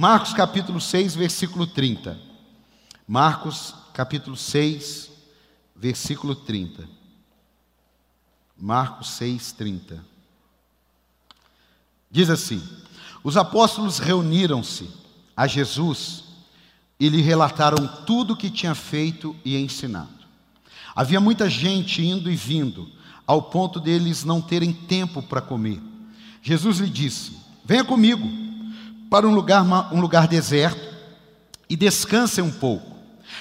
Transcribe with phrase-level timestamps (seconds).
[0.00, 2.16] Marcos capítulo 6, versículo 30.
[3.04, 5.10] Marcos capítulo 6,
[5.74, 6.88] versículo 30.
[8.56, 10.04] Marcos 6, 30.
[12.08, 12.62] Diz assim:
[13.24, 14.88] Os apóstolos reuniram-se
[15.36, 16.22] a Jesus
[17.00, 20.28] e lhe relataram tudo o que tinha feito e ensinado.
[20.94, 22.88] Havia muita gente indo e vindo,
[23.26, 25.82] ao ponto deles não terem tempo para comer.
[26.40, 28.47] Jesus lhe disse: Venha comigo
[29.10, 30.94] para um lugar, um lugar deserto
[31.68, 32.96] e descansem um pouco.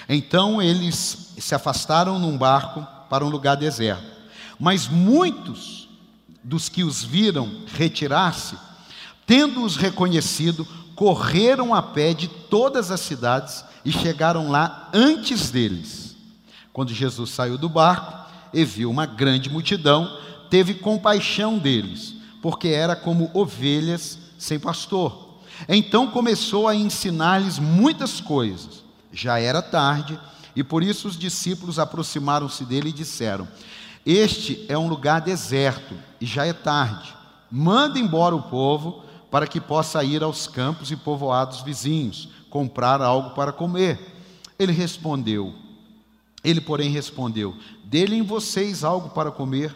[0.08, 4.06] Então eles se afastaram num barco para um lugar deserto.
[4.60, 5.88] Mas muitos
[6.44, 8.58] dos que os viram retirar-se,
[9.26, 16.16] tendo-os reconhecido, correram a pé de todas as cidades e chegaram lá antes deles.
[16.74, 20.18] Quando Jesus saiu do barco e viu uma grande multidão,
[20.50, 25.27] teve compaixão deles, porque era como ovelhas sem pastor.
[25.68, 28.84] Então começou a ensinar-lhes muitas coisas.
[29.12, 30.20] Já era tarde,
[30.56, 33.48] e por isso os discípulos aproximaram-se dele e disseram:
[34.06, 37.16] Este é um lugar deserto, e já é tarde.
[37.50, 43.32] Manda embora o povo, para que possa ir aos campos e povoados vizinhos, comprar algo
[43.32, 44.00] para comer.
[44.58, 45.54] Ele respondeu:
[46.44, 49.76] Ele, porém, respondeu: Dê-lhe vocês algo para comer.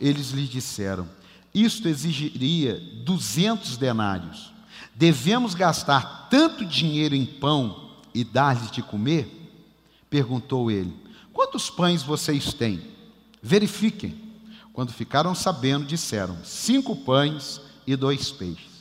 [0.00, 1.08] Eles lhe disseram:
[1.54, 4.55] Isto exigiria duzentos denários.
[4.96, 9.30] Devemos gastar tanto dinheiro em pão e dar-lhes de comer?
[10.08, 10.96] Perguntou ele:
[11.34, 12.80] Quantos pães vocês têm?
[13.42, 14.18] Verifiquem.
[14.72, 18.75] Quando ficaram sabendo, disseram: Cinco pães e dois peixes.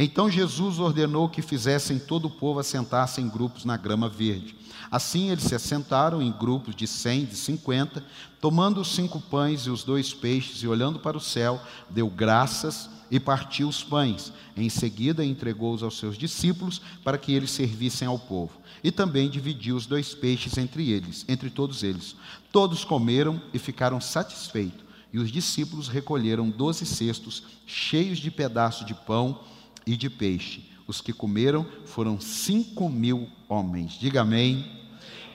[0.00, 4.54] Então Jesus ordenou que fizessem todo o povo assentar-se em grupos na grama verde.
[4.88, 8.04] Assim eles se assentaram em grupos de cem, de cinquenta,
[8.40, 11.60] tomando os cinco pães e os dois peixes, e olhando para o céu,
[11.90, 14.32] deu graças e partiu os pães.
[14.56, 18.52] Em seguida, entregou-os aos seus discípulos para que eles servissem ao povo.
[18.84, 22.14] E também dividiu os dois peixes entre eles, entre todos eles.
[22.52, 24.86] Todos comeram e ficaram satisfeitos.
[25.12, 29.40] E os discípulos recolheram doze cestos cheios de pedaços de pão
[29.88, 30.62] e de peixe.
[30.86, 33.92] Os que comeram foram cinco mil homens.
[33.92, 34.70] Diga amém.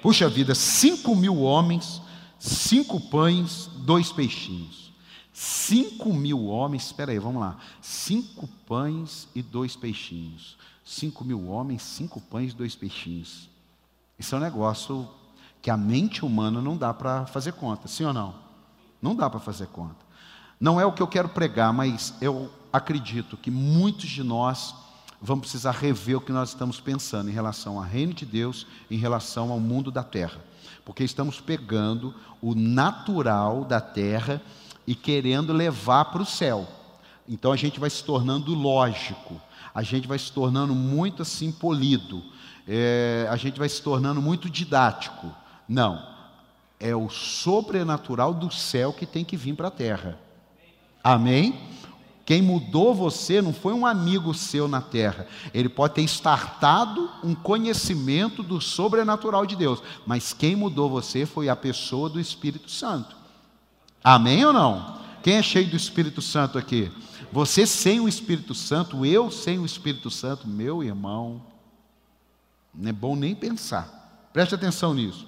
[0.02, 2.02] Puxa vida, cinco mil homens,
[2.38, 4.92] cinco pães, dois peixinhos.
[5.34, 7.58] Cinco mil homens, espera aí, vamos lá.
[7.82, 10.56] Cinco pães e dois peixinhos.
[10.86, 13.50] Cinco mil homens, cinco pães e dois peixinhos.
[14.20, 15.10] Isso é um negócio
[15.62, 18.36] que a mente humana não dá para fazer conta, sim ou não?
[19.02, 20.03] Não dá para fazer conta.
[20.64, 24.74] Não é o que eu quero pregar, mas eu acredito que muitos de nós
[25.22, 28.96] vamos precisar rever o que nós estamos pensando em relação ao reino de Deus, em
[28.96, 30.40] relação ao mundo da terra.
[30.86, 34.42] Porque estamos pegando o natural da terra
[34.88, 36.66] e querendo levar para o céu.
[37.28, 39.42] Então a gente vai se tornando lógico,
[39.76, 42.24] a gente vai se tornando muito assim polido,
[42.66, 45.30] é, a gente vai se tornando muito didático.
[45.68, 46.02] Não,
[46.80, 50.23] é o sobrenatural do céu que tem que vir para a terra.
[51.04, 51.60] Amém?
[52.26, 55.28] Quem mudou você não foi um amigo seu na terra.
[55.54, 61.50] Ele pode ter startado um conhecimento do sobrenatural de Deus, mas quem mudou você foi
[61.50, 63.16] a pessoa do Espírito Santo.
[64.02, 65.00] Amém ou não?
[65.22, 66.92] Quem é cheio do Espírito Santo aqui?
[67.32, 71.42] Você sem o Espírito Santo, eu sem o Espírito Santo, meu irmão,
[72.74, 74.30] não é bom nem pensar.
[74.32, 75.28] Preste atenção nisso.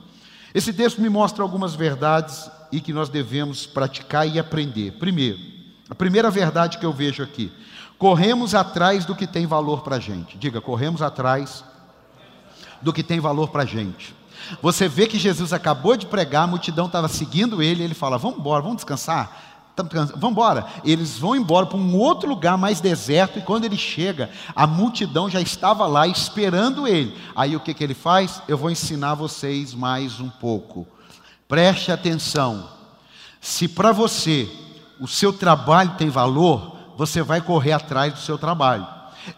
[0.53, 4.93] Esse texto me mostra algumas verdades e que nós devemos praticar e aprender.
[4.93, 5.54] Primeiro,
[5.89, 7.51] a primeira verdade que eu vejo aqui:
[7.97, 10.37] corremos atrás do que tem valor para a gente.
[10.37, 11.63] Diga, corremos atrás
[12.81, 14.15] do que tem valor para a gente.
[14.61, 18.39] Você vê que Jesus acabou de pregar, a multidão estava seguindo ele, ele fala: Vamos
[18.39, 19.43] embora, vamos descansar.
[20.15, 20.65] Vamos embora.
[20.85, 25.29] Eles vão embora para um outro lugar mais deserto, e quando ele chega, a multidão
[25.29, 27.15] já estava lá esperando ele.
[27.35, 28.41] Aí o que, que ele faz?
[28.47, 30.87] Eu vou ensinar vocês mais um pouco.
[31.47, 32.69] Preste atenção.
[33.41, 34.49] Se para você
[34.99, 38.87] o seu trabalho tem valor, você vai correr atrás do seu trabalho.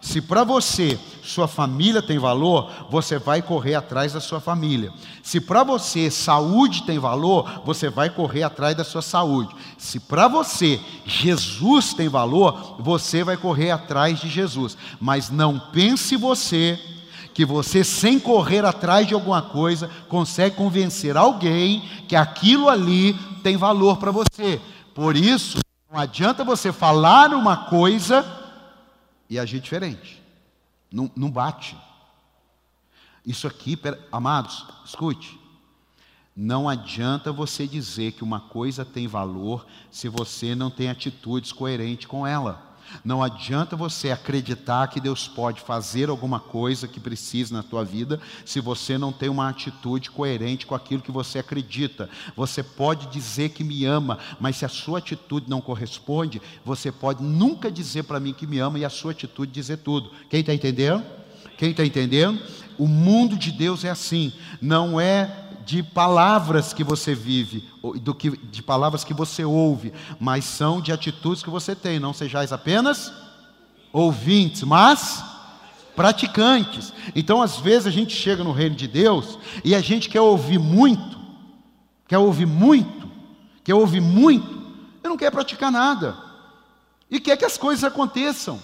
[0.01, 4.92] Se para você sua família tem valor, você vai correr atrás da sua família.
[5.24, 9.54] Se para você saúde tem valor, você vai correr atrás da sua saúde.
[9.77, 14.77] Se para você Jesus tem valor, você vai correr atrás de Jesus.
[15.00, 16.80] Mas não pense você
[17.33, 23.13] que você, sem correr atrás de alguma coisa, consegue convencer alguém que aquilo ali
[23.44, 24.60] tem valor para você.
[24.98, 25.60] Por isso,
[25.92, 28.26] não adianta você falar uma coisa
[29.30, 30.20] e agir diferente.
[30.92, 31.78] Não, não bate.
[33.24, 33.80] Isso aqui,
[34.12, 35.40] amados, escute.
[36.36, 42.08] Não adianta você dizer que uma coisa tem valor se você não tem atitudes coerentes
[42.08, 42.67] com ela.
[43.04, 48.19] Não adianta você acreditar que Deus pode fazer alguma coisa que precise na tua vida
[48.45, 52.10] se você não tem uma atitude coerente com aquilo que você acredita.
[52.36, 57.24] Você pode dizer que me ama, mas se a sua atitude não corresponde, você pode
[57.24, 60.12] nunca dizer para mim que me ama e a sua atitude dizer tudo.
[60.30, 61.04] Quem está entendendo?
[61.57, 62.39] Quem está entendendo?
[62.78, 64.31] O mundo de Deus é assim,
[64.62, 67.69] não é de palavras que você vive,
[68.02, 72.00] do que, de palavras que você ouve, mas são de atitudes que você tem.
[72.00, 73.12] Não sejais apenas
[73.92, 75.22] ouvintes, mas
[75.94, 76.94] praticantes.
[77.14, 80.58] Então, às vezes, a gente chega no reino de Deus e a gente quer ouvir
[80.58, 81.19] muito,
[82.08, 83.12] quer ouvir muito,
[83.62, 84.62] quer ouvir muito,
[85.04, 86.16] e não quer praticar nada.
[87.12, 88.58] E quer que as coisas aconteçam.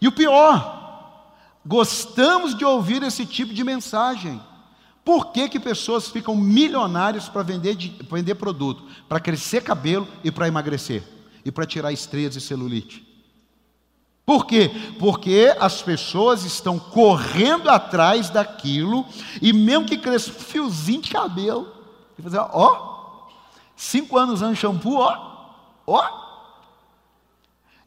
[0.00, 1.30] E o pior,
[1.66, 4.40] gostamos de ouvir esse tipo de mensagem.
[5.08, 7.74] Por que, que pessoas ficam milionárias para vender,
[8.10, 8.84] vender produto?
[9.08, 11.02] Para crescer cabelo e para emagrecer.
[11.42, 13.08] E para tirar estreias e celulite.
[14.26, 14.70] Por quê?
[14.98, 19.06] Porque as pessoas estão correndo atrás daquilo,
[19.40, 21.72] e mesmo que cresça um fiozinho de cabelo,
[22.18, 23.28] e fazer, ó,
[23.74, 25.54] cinco anos usando shampoo, ó,
[25.86, 26.04] ó.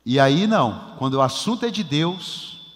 [0.03, 2.73] E aí não, quando o assunto é de Deus,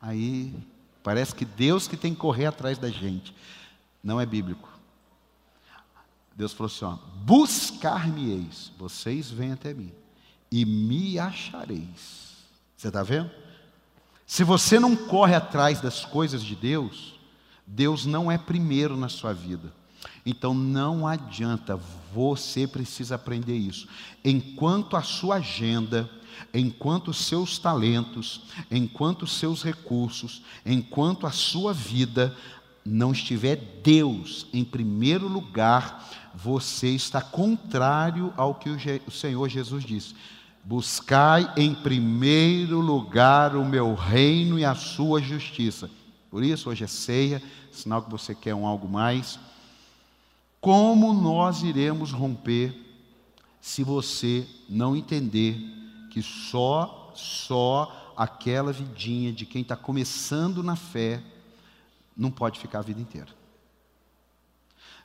[0.00, 0.54] aí
[1.02, 3.36] parece que Deus que tem que correr atrás da gente.
[4.06, 4.68] Não é bíblico.
[6.36, 9.90] Deus falou assim: ó, buscar-me-eis, vocês vêm até mim,
[10.48, 12.36] e me achareis.
[12.76, 13.28] Você está vendo?
[14.24, 17.18] Se você não corre atrás das coisas de Deus,
[17.66, 19.72] Deus não é primeiro na sua vida.
[20.24, 21.76] Então não adianta,
[22.14, 23.88] você precisa aprender isso.
[24.24, 26.08] Enquanto a sua agenda,
[26.54, 32.36] enquanto os seus talentos, enquanto os seus recursos, enquanto a sua vida
[32.86, 38.70] não estiver Deus em primeiro lugar, você está contrário ao que
[39.06, 40.14] o Senhor Jesus disse.
[40.64, 45.90] Buscai em primeiro lugar o meu reino e a sua justiça.
[46.30, 49.38] Por isso, hoje é ceia, sinal que você quer um algo mais.
[50.60, 52.74] Como nós iremos romper
[53.60, 55.56] se você não entender
[56.10, 61.22] que só, só aquela vidinha de quem está começando na fé
[62.16, 63.28] não pode ficar a vida inteira.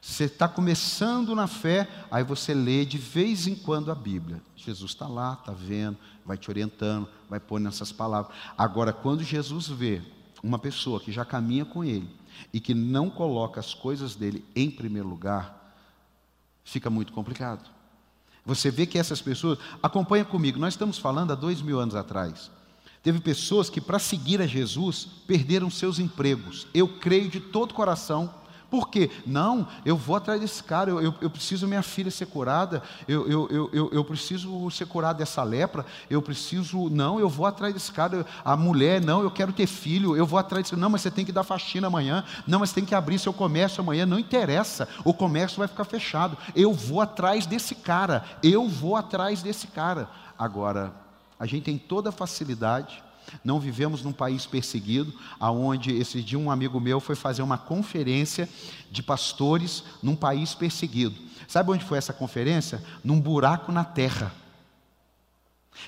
[0.01, 4.41] Você está começando na fé, aí você lê de vez em quando a Bíblia.
[4.55, 8.35] Jesus está lá, está vendo, vai te orientando, vai pôr nessas palavras.
[8.57, 10.01] Agora, quando Jesus vê
[10.41, 12.09] uma pessoa que já caminha com Ele
[12.51, 15.75] e que não coloca as coisas dele em primeiro lugar,
[16.63, 17.69] fica muito complicado.
[18.43, 22.49] Você vê que essas pessoas, acompanha comigo, nós estamos falando há dois mil anos atrás.
[23.03, 26.67] Teve pessoas que, para seguir a Jesus, perderam seus empregos.
[26.73, 28.41] Eu creio de todo coração.
[28.71, 29.11] Por quê?
[29.27, 33.27] Não, eu vou atrás desse cara, eu, eu, eu preciso minha filha ser curada, eu,
[33.27, 36.89] eu, eu, eu, preciso ser curado dessa lepra, eu preciso.
[36.89, 38.25] Não, eu vou atrás desse cara.
[38.45, 40.77] A mulher, não, eu quero ter filho, eu vou atrás desse.
[40.77, 43.33] Não, mas você tem que dar faxina amanhã, não, mas você tem que abrir seu
[43.33, 44.05] comércio amanhã.
[44.05, 46.37] Não interessa, o comércio vai ficar fechado.
[46.55, 50.07] Eu vou atrás desse cara, eu vou atrás desse cara.
[50.39, 50.93] Agora,
[51.41, 53.03] a gente tem toda a facilidade.
[53.43, 58.47] Não vivemos num país perseguido, aonde esse dia um amigo meu foi fazer uma conferência
[58.91, 61.15] de pastores num país perseguido.
[61.47, 62.83] Sabe onde foi essa conferência?
[63.03, 64.31] Num buraco na terra.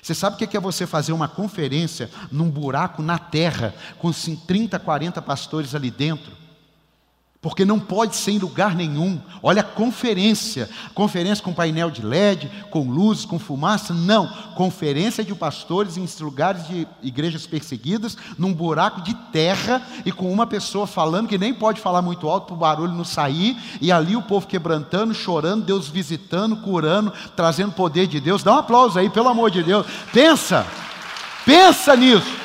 [0.02, 4.76] Você sabe o que é você fazer uma conferência num buraco na terra, com 30,
[4.80, 6.32] 40 pastores ali dentro?
[7.44, 9.20] Porque não pode ser em lugar nenhum.
[9.42, 14.26] Olha a conferência, conferência com painel de LED, com luzes, com fumaça, não.
[14.54, 20.46] Conferência de pastores em lugares de igrejas perseguidas, num buraco de terra e com uma
[20.46, 24.16] pessoa falando que nem pode falar muito alto para o barulho não sair, e ali
[24.16, 28.42] o povo quebrantando, chorando, Deus visitando, curando, trazendo poder de Deus.
[28.42, 29.84] Dá um aplauso aí, pelo amor de Deus.
[30.14, 30.66] Pensa,
[31.44, 32.43] pensa nisso.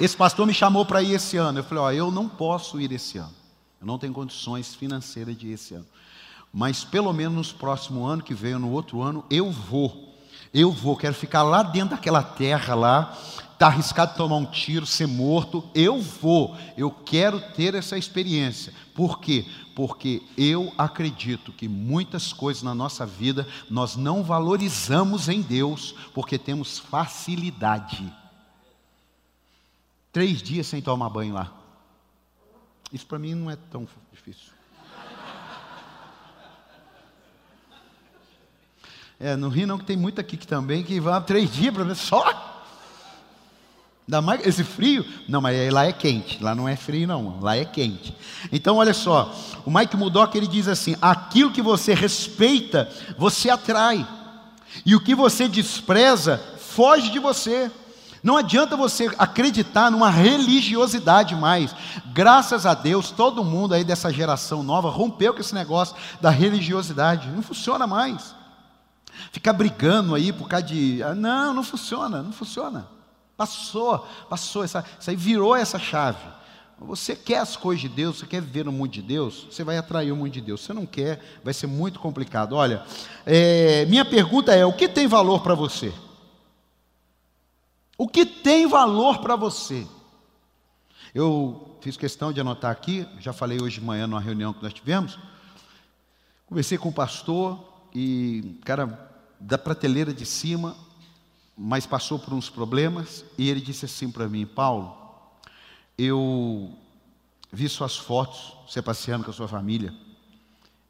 [0.00, 1.58] Esse pastor me chamou para ir esse ano.
[1.58, 3.34] Eu falei: Ó, eu não posso ir esse ano.
[3.80, 5.86] Eu não tenho condições financeiras de ir esse ano.
[6.52, 10.14] Mas pelo menos no próximo ano que vem, no outro ano, eu vou.
[10.52, 13.18] Eu vou, quero ficar lá dentro daquela terra lá,
[13.52, 15.62] está arriscado tomar um tiro, ser morto.
[15.74, 18.72] Eu vou, eu quero ter essa experiência.
[18.94, 19.46] Por quê?
[19.74, 26.38] Porque eu acredito que muitas coisas na nossa vida nós não valorizamos em Deus, porque
[26.38, 28.10] temos facilidade.
[30.18, 31.52] Três dias sem tomar banho lá.
[32.92, 34.50] Isso para mim não é tão difícil.
[39.20, 41.94] É, no Rio não, que tem muito aqui que também, que vai três dias para
[41.94, 42.24] só.
[44.08, 45.04] Ainda mais esse frio.
[45.28, 46.42] Não, mas lá é quente.
[46.42, 47.38] Lá não é frio, não.
[47.38, 48.12] Lá é quente.
[48.50, 49.32] Então, olha só.
[49.64, 54.04] O Mike Mudock, ele diz assim: aquilo que você respeita, você atrai.
[54.84, 57.70] E o que você despreza, foge de você.
[58.22, 61.74] Não adianta você acreditar numa religiosidade mais.
[62.06, 67.28] Graças a Deus, todo mundo aí dessa geração nova rompeu com esse negócio da religiosidade.
[67.28, 68.34] Não funciona mais.
[69.32, 71.02] Ficar brigando aí por causa de.
[71.02, 72.88] Ah, não, não funciona, não funciona.
[73.36, 76.18] Passou, passou, essa, isso aí virou essa chave.
[76.80, 79.76] Você quer as coisas de Deus, você quer viver no mundo de Deus, você vai
[79.76, 80.60] atrair o mundo de Deus.
[80.60, 82.54] Você não quer, vai ser muito complicado.
[82.54, 82.82] Olha,
[83.26, 85.92] é, minha pergunta é: o que tem valor para você?
[88.00, 89.84] O que tem valor para você?
[91.12, 94.72] Eu fiz questão de anotar aqui, já falei hoje de manhã numa reunião que nós
[94.72, 95.18] tivemos.
[96.46, 97.58] Conversei com o pastor
[97.92, 100.76] e, cara, da prateleira de cima,
[101.56, 104.96] mas passou por uns problemas, e ele disse assim para mim: Paulo,
[105.98, 106.72] eu
[107.50, 109.92] vi suas fotos, você passeando com a sua família,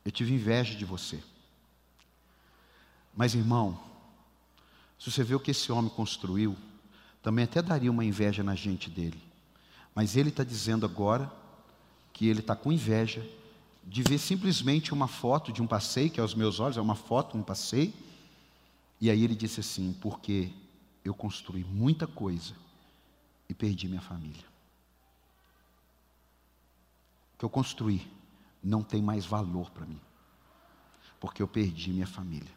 [0.04, 1.22] eu tive inveja de você.
[3.16, 3.80] Mas, irmão,
[4.98, 6.54] se você vê o que esse homem construiu,
[7.22, 9.20] também até daria uma inveja na gente dele.
[9.94, 11.30] Mas ele está dizendo agora
[12.12, 13.26] que ele está com inveja
[13.84, 17.36] de ver simplesmente uma foto de um passeio, que aos meus olhos é uma foto,
[17.36, 17.92] um passeio.
[19.00, 20.50] E aí ele disse assim: porque
[21.04, 22.54] eu construí muita coisa
[23.48, 24.44] e perdi minha família.
[27.34, 28.06] O que eu construí
[28.62, 30.00] não tem mais valor para mim,
[31.18, 32.52] porque eu perdi minha família.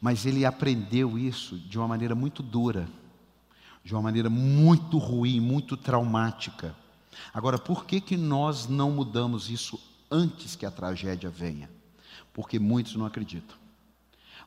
[0.00, 2.88] Mas ele aprendeu isso de uma maneira muito dura
[3.86, 6.74] de uma maneira muito ruim, muito traumática.
[7.32, 9.78] Agora, por que, que nós não mudamos isso
[10.10, 11.70] antes que a tragédia venha?
[12.34, 13.56] Porque muitos não acreditam,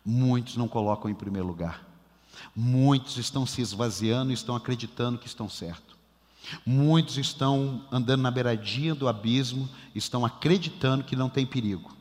[0.05, 1.87] muitos não colocam em primeiro lugar,
[2.53, 5.95] muitos estão se esvaziando e estão acreditando que estão certos.
[6.65, 11.95] Muitos estão andando na beiradinha do abismo, estão acreditando que não tem perigo.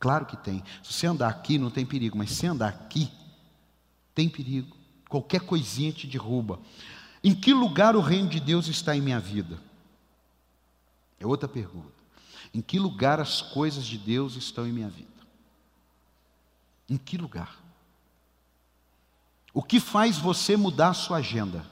[0.00, 0.60] Claro que tem.
[0.82, 3.08] Se você andar aqui, não tem perigo, mas se andar aqui,
[4.12, 4.79] tem perigo.
[5.10, 6.60] Qualquer coisinha te derruba.
[7.22, 9.60] Em que lugar o reino de Deus está em minha vida?
[11.18, 11.92] É outra pergunta.
[12.54, 15.10] Em que lugar as coisas de Deus estão em minha vida?
[16.88, 17.58] Em que lugar?
[19.52, 21.66] O que faz você mudar a sua agenda?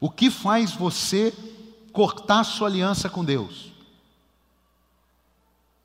[0.00, 1.34] O que faz você
[1.92, 3.72] cortar a sua aliança com Deus?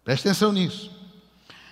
[0.04, 0.99] Preste atenção nisso.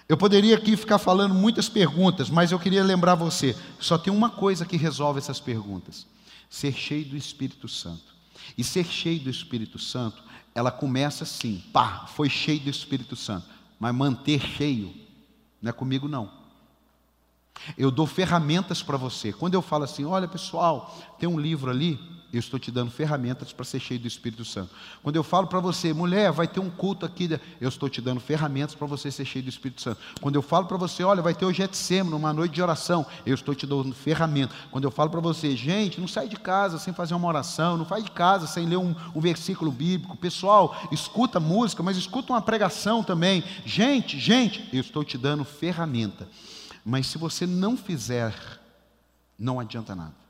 [0.07, 4.29] Eu poderia aqui ficar falando muitas perguntas, mas eu queria lembrar você: só tem uma
[4.29, 6.07] coisa que resolve essas perguntas:
[6.49, 8.15] ser cheio do Espírito Santo.
[8.57, 10.23] E ser cheio do Espírito Santo,
[10.55, 13.45] ela começa assim, pá, foi cheio do Espírito Santo,
[13.79, 14.93] mas manter cheio,
[15.61, 16.31] não é comigo não.
[17.77, 19.33] Eu dou ferramentas para você.
[19.33, 21.99] Quando eu falo assim, olha pessoal, tem um livro ali,
[22.31, 24.69] eu estou te dando ferramentas para ser cheio do Espírito Santo.
[25.01, 27.29] Quando eu falo para você, mulher, vai ter um culto aqui,
[27.61, 30.01] eu estou te dando ferramentas para você ser cheio do Espírito Santo.
[30.19, 33.33] Quando eu falo para você, olha, vai ter o Getsêmen, uma noite de oração, eu
[33.33, 34.57] estou te dando ferramentas.
[34.69, 37.87] Quando eu falo para você, gente, não sai de casa sem fazer uma oração, não
[37.87, 40.17] sai de casa sem ler um, um versículo bíblico.
[40.17, 43.43] Pessoal, escuta música, mas escuta uma pregação também.
[43.65, 46.27] Gente, gente, eu estou te dando ferramenta.
[46.83, 48.33] Mas se você não fizer,
[49.37, 50.26] não adianta nada.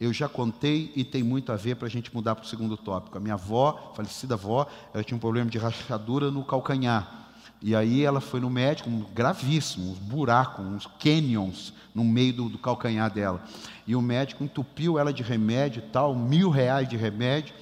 [0.00, 2.74] Eu já contei e tem muito a ver para a gente mudar para o segundo
[2.74, 3.18] tópico.
[3.18, 7.28] A minha avó, falecida avó, ela tinha um problema de rachadura no calcanhar.
[7.60, 12.48] E aí ela foi no médico, um gravíssimo, uns buracos, uns canyons no meio do,
[12.48, 13.44] do, calcanhar dela.
[13.86, 17.54] E o médico entupiu ela de remédio tal, mil reais de remédio.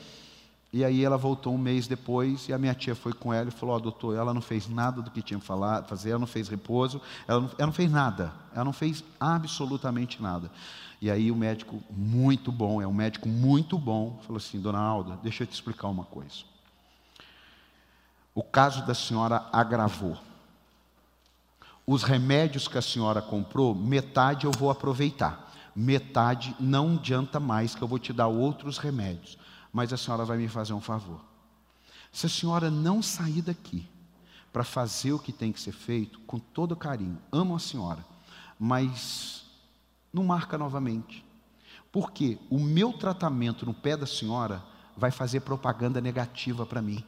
[0.73, 3.51] E aí ela voltou um mês depois e a minha tia foi com ela e
[3.51, 6.27] falou, ó oh, doutor, ela não fez nada do que tinha falar, fazer, ela não
[6.27, 10.51] fez repouso, ela não, ela não fez nada, ela não fez absolutamente nada.
[11.01, 15.17] E aí o médico, muito bom, é um médico muito bom, falou assim: Dona Alda,
[15.23, 16.45] deixa eu te explicar uma coisa.
[18.35, 20.17] O caso da senhora agravou.
[21.87, 27.83] Os remédios que a senhora comprou, metade eu vou aproveitar, metade não adianta mais, que
[27.83, 29.39] eu vou te dar outros remédios.
[29.73, 31.21] Mas a senhora vai me fazer um favor.
[32.13, 33.89] Se a senhora não sair daqui
[34.53, 38.05] para fazer o que tem que ser feito, com todo carinho, amo a senhora,
[38.59, 39.48] mas
[40.13, 41.25] não marca novamente.
[41.91, 44.63] Porque o meu tratamento no pé da senhora
[44.97, 47.03] vai fazer propaganda negativa para mim.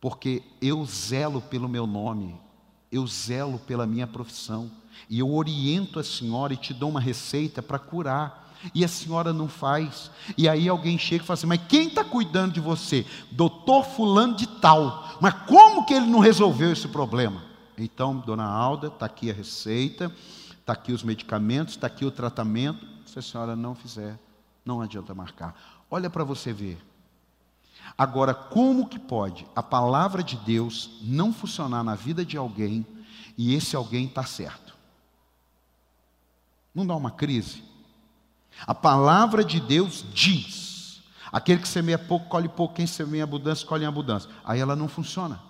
[0.00, 2.34] Porque eu zelo pelo meu nome,
[2.90, 4.70] eu zelo pela minha profissão,
[5.08, 8.48] e eu oriento a senhora e te dou uma receita para curar.
[8.74, 10.10] E a senhora não faz.
[10.36, 13.06] E aí alguém chega e fala assim: Mas quem está cuidando de você?
[13.30, 15.16] Doutor Fulano de Tal.
[15.18, 17.42] Mas como que ele não resolveu esse problema?
[17.78, 20.14] Então, dona Alda, está aqui a receita
[20.70, 22.86] está aqui os medicamentos, está aqui o tratamento.
[23.04, 24.18] Se a senhora não fizer,
[24.64, 25.82] não adianta marcar.
[25.90, 26.80] Olha para você ver.
[27.98, 32.86] Agora, como que pode a palavra de Deus não funcionar na vida de alguém
[33.36, 34.76] e esse alguém está certo?
[36.72, 37.64] Não dá uma crise?
[38.64, 43.82] A palavra de Deus diz: aquele que semeia pouco, colhe pouco, quem semeia abundância, colhe
[43.84, 44.30] em abundância.
[44.44, 45.40] Aí ela não funciona.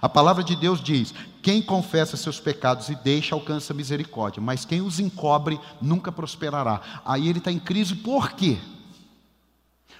[0.00, 1.12] A palavra de Deus diz:
[1.42, 6.80] quem confessa seus pecados e deixa, alcança misericórdia, mas quem os encobre nunca prosperará.
[7.04, 8.58] Aí ele está em crise, por quê?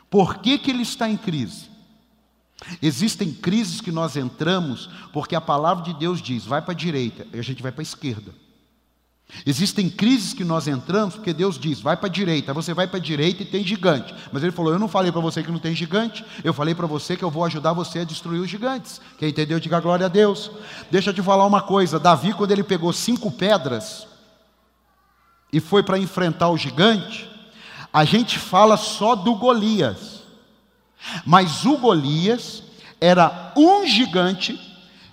[0.08, 1.70] Por que, que ele está em crise?
[2.80, 7.26] Existem crises que nós entramos porque a palavra de Deus diz: vai para a direita,
[7.32, 8.32] e a gente vai para a esquerda.
[9.44, 12.98] Existem crises que nós entramos porque Deus diz: vai para a direita, você vai para
[12.98, 14.14] a direita e tem gigante.
[14.30, 16.86] Mas Ele falou: eu não falei para você que não tem gigante, eu falei para
[16.86, 19.00] você que eu vou ajudar você a destruir os gigantes.
[19.18, 20.50] Quem entendeu, diga glória a Deus.
[20.90, 24.06] Deixa eu te falar uma coisa: Davi, quando ele pegou cinco pedras
[25.52, 27.28] e foi para enfrentar o gigante,
[27.92, 30.22] a gente fala só do Golias,
[31.26, 32.62] mas o Golias
[33.00, 34.60] era um gigante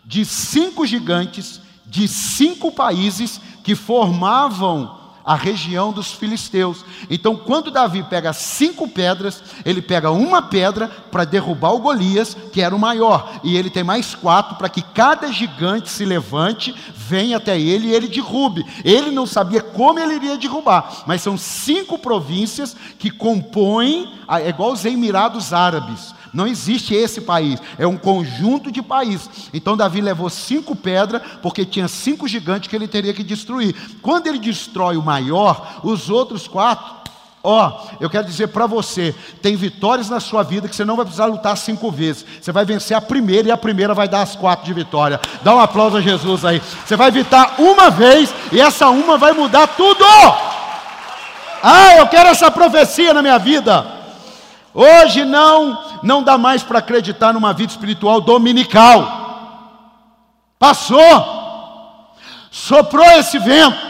[0.05, 6.83] de cinco gigantes de cinco países que formavam a região dos filisteus.
[7.07, 12.63] Então, quando Davi pega cinco pedras, ele pega uma pedra para derrubar o Golias, que
[12.63, 17.37] era o maior, e ele tem mais quatro para que cada gigante se levante, venha
[17.37, 18.65] até ele e ele derrube.
[18.83, 24.71] Ele não sabia como ele iria derrubar, mas são cinco províncias que compõem, é igual
[24.71, 26.15] os Emirados Árabes.
[26.33, 29.29] Não existe esse país, é um conjunto de países.
[29.53, 33.75] Então Davi levou cinco pedras, porque tinha cinco gigantes que ele teria que destruir.
[34.01, 36.99] Quando ele destrói o maior, os outros quatro
[37.41, 40.97] Ó, oh, eu quero dizer para você, tem vitórias na sua vida que você não
[40.97, 42.25] vai precisar lutar cinco vezes.
[42.41, 45.21] Você vai vencer a primeira e a primeira vai dar as quatro de vitória.
[45.41, 46.61] Dá um aplauso a Jesus aí.
[46.85, 50.03] Você vai evitar uma vez e essa uma vai mudar tudo.
[51.63, 53.98] Ah, eu quero essa profecia na minha vida.
[54.73, 59.19] Hoje não não dá mais para acreditar numa vida espiritual dominical.
[60.57, 61.37] Passou.
[62.51, 63.89] Soprou esse vento.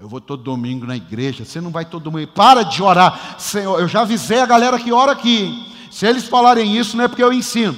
[0.00, 1.44] Eu vou todo domingo na igreja.
[1.44, 2.32] Você não vai todo domingo.
[2.32, 3.36] Para de orar.
[3.38, 5.66] Senhor, eu já avisei a galera que ora aqui.
[5.90, 7.76] Se eles falarem isso, não é porque eu ensino.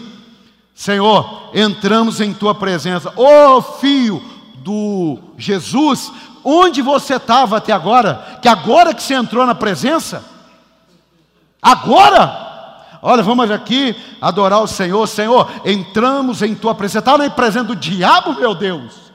[0.74, 3.12] Senhor, entramos em tua presença.
[3.16, 4.22] Ô oh, filho
[4.56, 6.12] do Jesus,
[6.44, 8.38] onde você estava até agora?
[8.40, 10.31] Que agora que você entrou na presença?
[11.62, 12.42] Agora?
[13.00, 15.06] Olha, vamos aqui adorar o Senhor.
[15.06, 16.98] Senhor, entramos em tua presença.
[16.98, 19.12] Está na presença do diabo, meu Deus.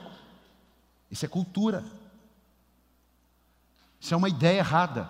[1.11, 1.83] Isso é cultura.
[3.99, 5.09] Isso é uma ideia errada.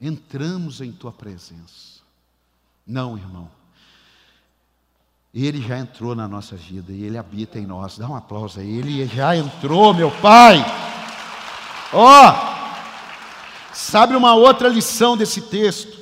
[0.00, 2.02] Entramos em tua presença.
[2.84, 3.48] Não, irmão.
[5.32, 7.96] Ele já entrou na nossa vida e ele habita em nós.
[7.96, 8.78] Dá um aplauso aí.
[8.78, 10.58] Ele já entrou, meu Pai.
[11.92, 16.01] Ó, oh, sabe uma outra lição desse texto?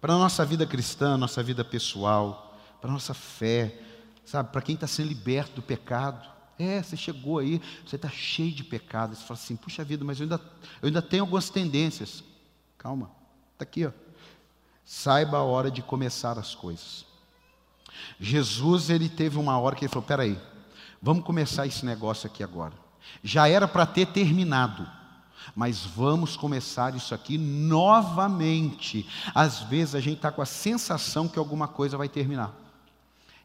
[0.00, 3.80] Para a nossa vida cristã, nossa vida pessoal, para a nossa fé,
[4.24, 6.28] sabe, para quem está sendo liberto do pecado.
[6.58, 9.14] É, você chegou aí, você está cheio de pecado.
[9.14, 10.40] Você fala assim, puxa vida, mas eu ainda,
[10.82, 12.24] eu ainda tenho algumas tendências.
[12.76, 13.10] Calma,
[13.52, 13.92] está aqui, ó.
[14.84, 17.04] Saiba a hora de começar as coisas.
[18.18, 20.38] Jesus, ele teve uma hora que ele falou: peraí,
[21.00, 22.74] vamos começar esse negócio aqui agora.
[23.22, 24.97] Já era para ter terminado.
[25.54, 29.06] Mas vamos começar isso aqui novamente.
[29.34, 32.54] Às vezes a gente está com a sensação que alguma coisa vai terminar.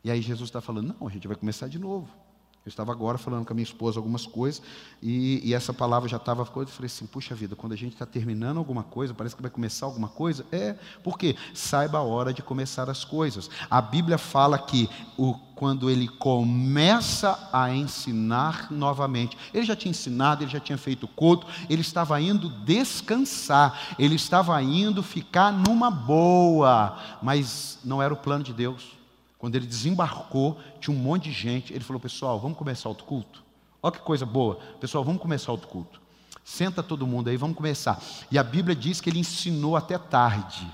[0.03, 2.22] E aí Jesus está falando: não, a gente vai começar de novo.
[2.65, 4.61] Eu estava agora falando com a minha esposa algumas coisas,
[5.01, 6.43] e, e essa palavra já estava.
[6.43, 9.51] Eu falei assim: puxa vida, quando a gente está terminando alguma coisa, parece que vai
[9.51, 10.45] começar alguma coisa.
[10.49, 13.49] É, porque saiba a hora de começar as coisas.
[13.69, 20.43] A Bíblia fala que o, quando ele começa a ensinar novamente, ele já tinha ensinado,
[20.43, 26.97] ele já tinha feito culto, ele estava indo descansar, ele estava indo ficar numa boa,
[27.21, 29.02] mas não era o plano de Deus.
[29.43, 31.73] Quando ele desembarcou, tinha um monte de gente.
[31.73, 33.43] Ele falou: Pessoal, vamos começar o culto?
[33.81, 34.57] Olha que coisa boa.
[34.79, 35.99] Pessoal, vamos começar o culto.
[36.45, 38.01] Senta todo mundo aí, vamos começar.
[38.31, 40.65] E a Bíblia diz que ele ensinou até tarde.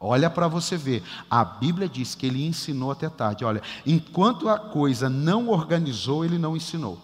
[0.00, 1.04] Olha para você ver.
[1.30, 3.44] A Bíblia diz que ele ensinou até tarde.
[3.44, 6.98] Olha, enquanto a coisa não organizou, ele não ensinou.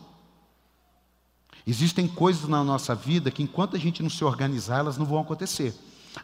[1.64, 5.20] Existem coisas na nossa vida que, enquanto a gente não se organizar, elas não vão
[5.20, 5.76] acontecer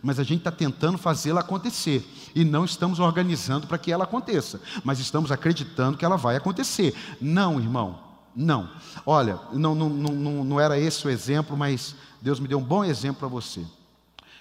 [0.02, 4.60] mas a gente está tentando fazê-la acontecer e não estamos organizando para que ela aconteça,
[4.84, 6.94] mas estamos acreditando que ela vai acontecer.
[7.20, 7.98] Não, irmão,
[8.34, 8.70] não.
[9.04, 12.84] Olha, não, não, não, não era esse o exemplo, mas Deus me deu um bom
[12.84, 13.64] exemplo para você.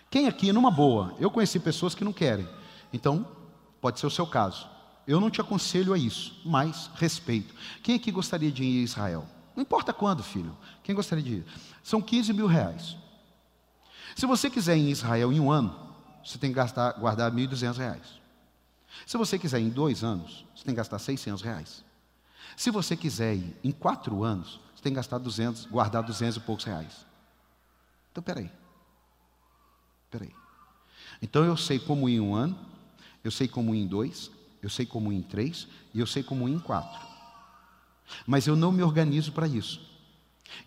[0.09, 2.47] Quem aqui, numa boa, eu conheci pessoas que não querem,
[2.91, 3.27] então
[3.81, 4.67] pode ser o seu caso.
[5.07, 7.53] Eu não te aconselho a isso, mas respeito.
[7.81, 9.25] Quem aqui gostaria de ir a Israel?
[9.55, 10.55] Não importa quando, filho.
[10.83, 11.45] Quem gostaria de ir?
[11.83, 12.95] São 15 mil reais.
[14.19, 15.73] Se você quiser ir em Israel em um ano,
[16.21, 18.19] você tem que gastar, guardar 1.200 reais.
[19.07, 21.85] Se você quiser ir em dois anos, você tem que gastar 600 reais.
[22.57, 26.39] Se você quiser ir em quatro anos, você tem que gastar 200, guardar 200 e
[26.41, 27.05] poucos reais.
[28.11, 28.51] Então, peraí.
[30.11, 30.35] Peraí.
[31.21, 32.59] Então eu sei como ir um ano,
[33.23, 34.29] eu sei como ir em dois,
[34.61, 36.99] eu sei como ir em três e eu sei como ir em quatro.
[38.27, 39.79] Mas eu não me organizo para isso.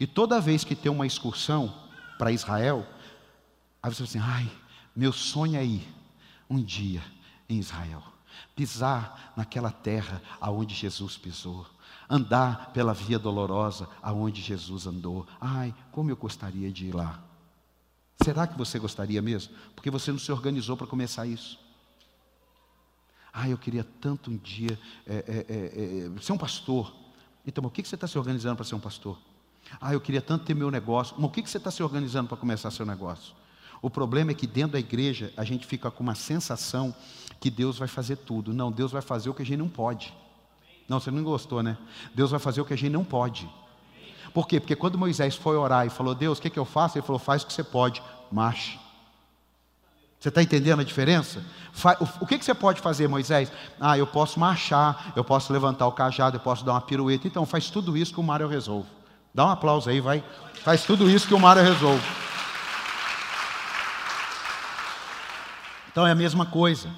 [0.01, 1.83] E toda vez que tem uma excursão
[2.17, 2.89] para Israel,
[3.83, 4.53] aí você fala assim: ai,
[4.95, 5.89] meu sonho é ir
[6.49, 7.03] um dia
[7.49, 8.03] em Israel,
[8.55, 11.67] pisar naquela terra aonde Jesus pisou,
[12.09, 15.27] andar pela via dolorosa aonde Jesus andou.
[15.41, 17.23] Ai, como eu gostaria de ir lá.
[18.23, 19.55] Será que você gostaria mesmo?
[19.75, 21.59] Porque você não se organizou para começar isso.
[23.33, 26.95] Ah, eu queria tanto um dia é, é, é, ser um pastor.
[27.47, 29.19] Então, o que você está se organizando para ser um pastor?
[29.81, 31.17] Ah, eu queria tanto ter meu negócio.
[31.17, 33.35] Mas o que você está se organizando para começar seu negócio?
[33.83, 36.95] O problema é que dentro da igreja a gente fica com uma sensação
[37.41, 38.55] que Deus vai fazer tudo.
[38.55, 40.15] Não, Deus vai fazer o que a gente não pode.
[40.89, 41.77] Não, você não gostou, né?
[42.15, 43.51] Deus vai fazer o que a gente não pode.
[44.33, 44.61] Por quê?
[44.61, 46.97] Porque quando Moisés foi orar e falou, Deus, o que, que eu faço?
[46.97, 48.79] Ele falou, faz o que você pode, marche.
[50.21, 51.45] Você está entendendo a diferença?
[52.21, 53.51] O que, que você pode fazer, Moisés?
[53.81, 57.27] Ah, eu posso marchar, eu posso levantar o cajado, eu posso dar uma pirueta.
[57.27, 58.89] Então, faz tudo isso que o Mário resolve.
[59.35, 60.23] Dá um aplauso aí, vai.
[60.63, 62.05] Faz tudo isso que o Mário resolve.
[65.93, 66.91] Então é a mesma coisa.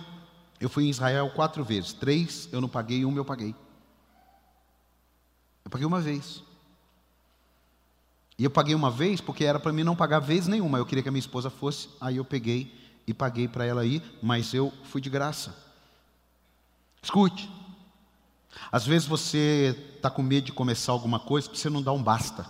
[0.61, 1.92] Eu fui em Israel quatro vezes.
[1.92, 3.54] Três eu não paguei, uma eu paguei.
[5.64, 6.42] Eu paguei uma vez.
[8.38, 10.78] E eu paguei uma vez porque era para mim não pagar vez nenhuma.
[10.78, 12.72] Eu queria que a minha esposa fosse, aí eu peguei
[13.07, 15.54] e paguei para ela ir, mas eu fui de graça.
[17.02, 17.50] Escute.
[18.70, 22.02] Às vezes você está com medo de começar alguma coisa, porque você não dá um
[22.02, 22.46] basta.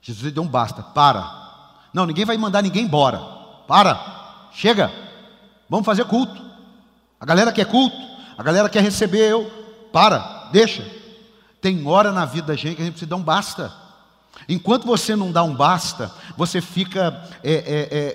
[0.00, 1.86] Jesus deu um basta, para.
[1.92, 3.41] Não, ninguém vai mandar ninguém embora.
[3.72, 4.92] Para, chega,
[5.66, 6.38] vamos fazer culto.
[7.18, 7.96] A galera quer culto,
[8.36, 9.50] a galera quer receber eu.
[9.90, 10.86] Para, deixa.
[11.58, 13.72] Tem hora na vida da gente que a gente precisa dar um basta.
[14.46, 17.52] Enquanto você não dá um basta, você fica é,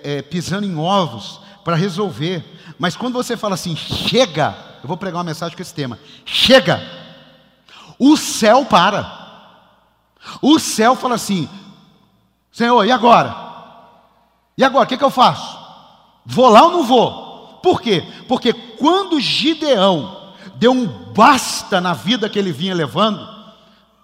[0.06, 2.46] é, é, é pisando em ovos para resolver.
[2.78, 6.80] Mas quando você fala assim, chega, eu vou pregar uma mensagem com esse tema: chega,
[7.98, 9.12] o céu para.
[10.40, 11.50] O céu fala assim:
[12.52, 13.47] Senhor, e agora?
[14.58, 15.58] E agora, o que, que eu faço?
[16.26, 17.60] Vou lá ou não vou?
[17.62, 18.04] Por quê?
[18.28, 23.28] Porque quando Gideão deu um basta na vida que ele vinha levando,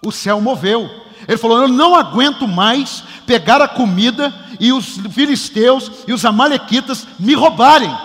[0.06, 0.90] o céu moveu.
[1.28, 7.08] Ele falou: Eu não aguento mais pegar a comida e os filisteus e os amalequitas
[7.20, 7.96] me roubarem.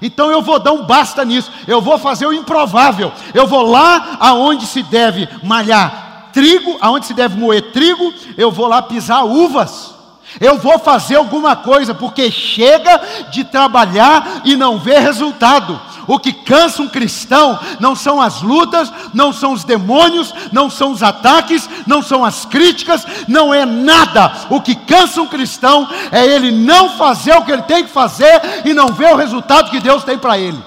[0.00, 1.50] Então eu vou dar um basta nisso.
[1.66, 3.12] Eu vou fazer o improvável.
[3.34, 8.66] Eu vou lá aonde se deve malhar trigo, aonde se deve moer trigo, eu vou
[8.66, 9.91] lá pisar uvas.
[10.40, 15.80] Eu vou fazer alguma coisa, porque chega de trabalhar e não ver resultado.
[16.06, 20.92] O que cansa um cristão não são as lutas, não são os demônios, não são
[20.92, 24.32] os ataques, não são as críticas, não é nada.
[24.50, 28.62] O que cansa um cristão é ele não fazer o que ele tem que fazer
[28.64, 30.62] e não ver o resultado que Deus tem para ele.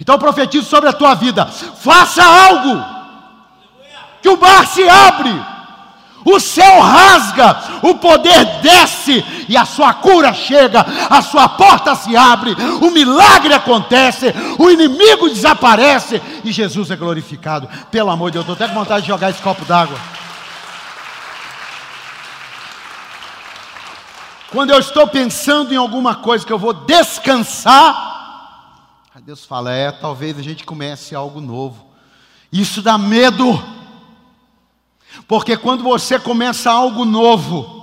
[0.00, 2.84] Então eu profetizo sobre a tua vida: faça algo,
[4.22, 5.57] que o mar se abre
[6.34, 12.16] o céu rasga, o poder desce e a sua cura chega, a sua porta se
[12.16, 17.68] abre, o milagre acontece, o inimigo desaparece e Jesus é glorificado.
[17.90, 19.98] Pelo amor de Deus, estou até com vontade de jogar esse copo d'água.
[24.50, 28.08] Quando eu estou pensando em alguma coisa que eu vou descansar,
[29.28, 31.84] Deus fala: é, talvez a gente comece algo novo.
[32.50, 33.77] Isso dá medo.
[35.26, 37.78] Porque quando você começa algo novo,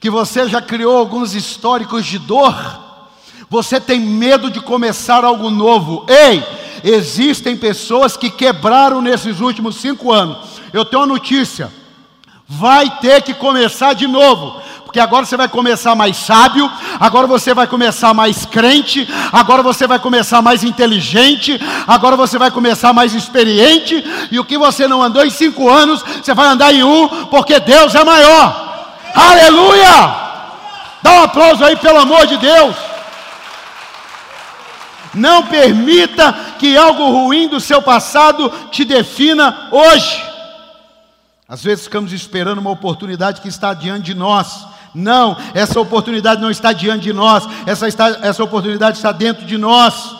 [0.00, 2.54] que você já criou alguns históricos de dor,
[3.48, 6.06] você tem medo de começar algo novo.
[6.08, 6.42] Ei,
[6.82, 10.38] existem pessoas que quebraram nesses últimos cinco anos.
[10.72, 11.70] Eu tenho uma notícia:
[12.48, 14.60] vai ter que começar de novo
[14.92, 19.86] porque agora você vai começar mais sábio, agora você vai começar mais crente, agora você
[19.86, 25.02] vai começar mais inteligente, agora você vai começar mais experiente, e o que você não
[25.02, 28.84] andou em cinco anos, você vai andar em um, porque Deus é maior.
[29.14, 30.14] Aleluia!
[31.00, 32.76] Dá um aplauso aí, pelo amor de Deus.
[35.14, 40.32] Não permita que algo ruim do seu passado te defina hoje.
[41.52, 44.66] Às vezes ficamos esperando uma oportunidade que está diante de nós.
[44.94, 49.56] Não, essa oportunidade não está diante de nós, essa, está, essa oportunidade está dentro de
[49.56, 50.14] nós.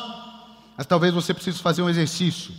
[0.76, 2.52] Mas talvez você precise fazer um exercício.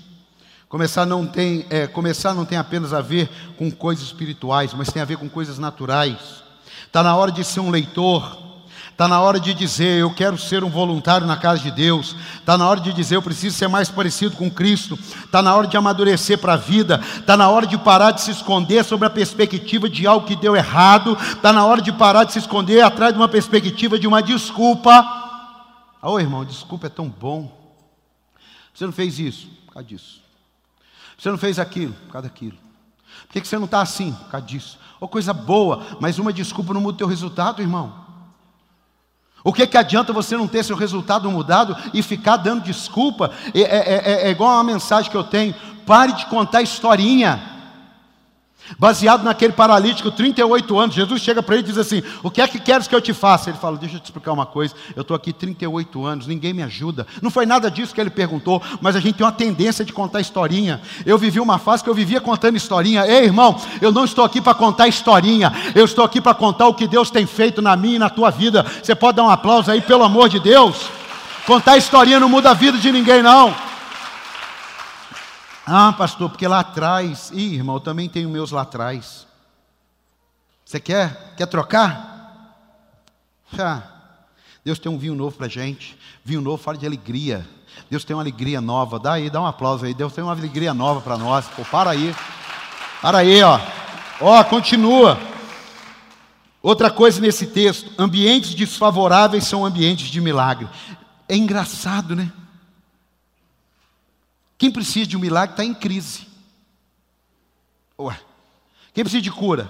[0.69, 5.02] Começar não tem, é, começar não tem apenas a ver com coisas espirituais, mas tem
[5.02, 6.43] a ver com coisas naturais.
[6.86, 8.42] Está na hora de ser um leitor,
[8.93, 12.15] Está na hora de dizer, eu quero ser um voluntário na casa de Deus.
[12.36, 14.93] Está na hora de dizer, eu preciso ser mais parecido com Cristo.
[15.25, 17.01] Está na hora de amadurecer para a vida.
[17.17, 20.56] Está na hora de parar de se esconder sobre a perspectiva de algo que deu
[20.56, 21.17] errado.
[21.19, 25.01] Está na hora de parar de se esconder atrás de uma perspectiva de uma desculpa.
[25.99, 27.51] Ô oh, irmão, desculpa é tão bom.
[28.71, 30.21] Você não fez isso por causa disso.
[31.17, 32.58] Você não fez aquilo por causa daquilo.
[33.25, 34.77] Por que você não está assim por causa disso?
[34.99, 38.02] Ou oh, coisa boa, mas uma desculpa não muda o teu resultado, irmão.
[39.43, 43.32] O que, que adianta você não ter seu resultado mudado e ficar dando desculpa?
[43.53, 45.53] É, é, é, é igual uma mensagem que eu tenho:
[45.86, 47.52] pare de contar historinha.
[48.77, 52.47] Baseado naquele paralítico, 38 anos, Jesus chega para ele e diz assim: O que é
[52.47, 53.49] que queres que eu te faça?
[53.49, 54.73] Ele fala: Deixa eu te explicar uma coisa.
[54.95, 57.05] Eu estou aqui 38 anos, ninguém me ajuda.
[57.21, 60.21] Não foi nada disso que ele perguntou, mas a gente tem uma tendência de contar
[60.21, 60.81] historinha.
[61.05, 63.05] Eu vivi uma fase que eu vivia contando historinha.
[63.05, 66.73] Ei, irmão, eu não estou aqui para contar historinha, eu estou aqui para contar o
[66.73, 68.65] que Deus tem feito na minha e na tua vida.
[68.81, 70.89] Você pode dar um aplauso aí, pelo amor de Deus?
[71.45, 73.53] Contar historinha não muda a vida de ninguém, não.
[75.65, 79.26] Ah, pastor, porque lá atrás, ih, irmão, eu também tenho meus lá atrás.
[80.65, 81.34] Você quer?
[81.38, 82.58] Quer trocar?
[83.58, 83.84] Ah,
[84.65, 85.97] Deus tem um vinho novo para gente.
[86.23, 87.47] Vinho novo fala de alegria.
[87.89, 88.99] Deus tem uma alegria nova.
[88.99, 89.93] Dá aí, dá um aplauso aí.
[89.93, 91.45] Deus tem uma alegria nova para nós.
[91.47, 92.15] Pô, para aí.
[93.02, 93.60] Para aí, ó.
[94.19, 95.19] Ó, continua.
[96.62, 100.67] Outra coisa nesse texto: ambientes desfavoráveis são ambientes de milagre.
[101.28, 102.32] É engraçado, né?
[104.63, 106.26] Quem precisa de um milagre está em crise.
[107.99, 108.17] Ué.
[108.93, 109.69] Quem precisa de cura?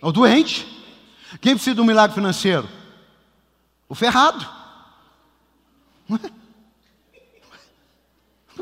[0.00, 0.66] O doente.
[1.38, 2.66] Quem precisa de um milagre financeiro?
[3.90, 4.48] O ferrado.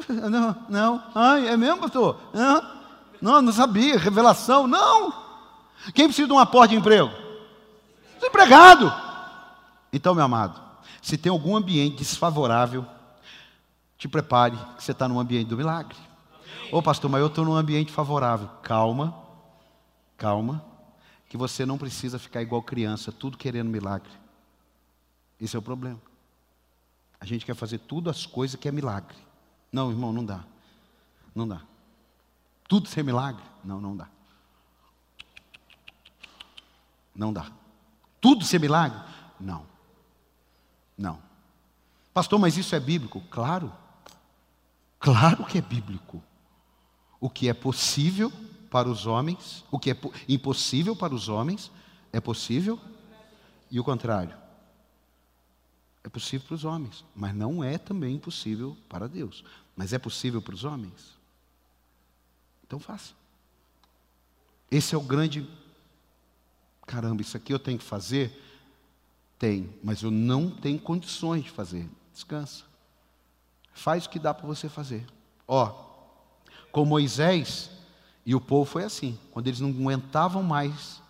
[0.09, 1.05] Não, não.
[1.15, 2.21] Ai, é mesmo, pastor?
[2.35, 2.81] Não,
[3.23, 3.97] não, não sabia.
[3.97, 5.13] Revelação, não.
[5.95, 7.13] Quem precisa de um aporte de emprego?
[8.17, 8.93] Desempregado.
[9.93, 10.61] Então, meu amado,
[11.01, 12.85] se tem algum ambiente desfavorável,
[14.01, 15.95] te prepare, que você está num ambiente do milagre.
[16.73, 18.49] Ô oh, pastor, mas eu estou num ambiente favorável.
[18.63, 19.15] Calma,
[20.17, 20.65] calma,
[21.29, 24.11] que você não precisa ficar igual criança, tudo querendo milagre.
[25.39, 26.01] Esse é o problema.
[27.21, 29.19] A gente quer fazer tudo as coisas que é milagre.
[29.71, 30.45] Não, irmão, não dá.
[31.35, 31.61] Não dá.
[32.67, 33.45] Tudo ser milagre?
[33.63, 34.09] Não, não dá.
[37.15, 37.53] Não dá.
[38.19, 38.99] Tudo ser milagre?
[39.39, 39.67] Não.
[40.97, 41.21] Não.
[42.15, 43.21] Pastor, mas isso é bíblico?
[43.31, 43.71] Claro.
[45.01, 46.23] Claro que é bíblico.
[47.19, 48.31] O que é possível
[48.71, 49.97] para os homens, o que é
[50.29, 51.73] impossível para os homens,
[52.13, 52.79] é possível,
[53.71, 54.37] e o contrário.
[56.05, 59.43] É possível para os homens, mas não é também impossível para Deus.
[59.75, 61.19] Mas é possível para os homens?
[62.67, 63.15] Então faça.
[64.71, 65.49] Esse é o grande.
[66.87, 68.33] Caramba, isso aqui eu tenho que fazer?
[69.39, 71.89] Tem, mas eu não tenho condições de fazer.
[72.13, 72.70] Descansa.
[73.73, 75.07] Faz o que dá para você fazer.
[75.47, 75.73] Ó,
[76.73, 77.71] com Moisés
[78.25, 79.19] e o povo foi assim.
[79.33, 81.03] Quando eles não aguentavam mais,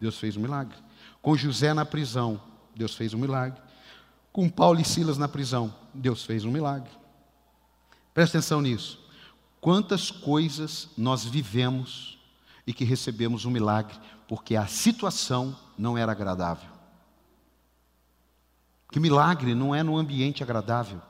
[0.00, 0.76] Deus fez um milagre.
[1.22, 2.40] Com José na prisão,
[2.74, 3.60] Deus fez um milagre.
[4.32, 6.90] Com Paulo e Silas na prisão, Deus fez um milagre.
[8.14, 8.98] Presta atenção nisso.
[9.60, 12.18] Quantas coisas nós vivemos
[12.66, 16.70] e que recebemos um milagre porque a situação não era agradável.
[18.90, 21.00] Que milagre não é num ambiente agradável.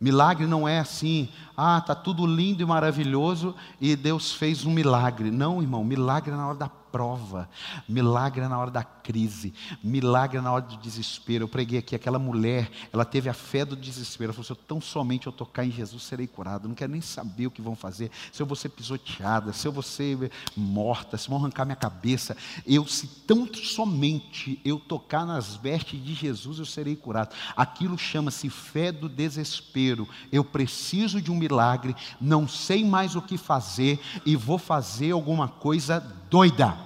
[0.00, 5.30] Milagre não é assim, ah, está tudo lindo e maravilhoso e Deus fez um milagre.
[5.30, 7.48] Não, irmão, milagre é na hora da prova,
[7.88, 11.44] milagre na hora da crise, milagre na hora do desespero.
[11.44, 14.32] Eu preguei aqui, aquela mulher, ela teve a fé do desespero.
[14.32, 16.68] Ela falou assim: tão somente eu tocar em Jesus serei curado.
[16.68, 18.10] não quero nem saber o que vão fazer.
[18.32, 22.36] Se eu vou ser pisoteada, se eu vou ser morta, se vão arrancar minha cabeça.
[22.66, 27.34] Eu, se tão somente eu tocar nas vestes de Jesus, eu serei curado.
[27.56, 30.08] Aquilo chama-se fé do desespero.
[30.30, 35.48] Eu preciso de um milagre, não sei mais o que fazer e vou fazer alguma
[35.48, 36.76] coisa doida.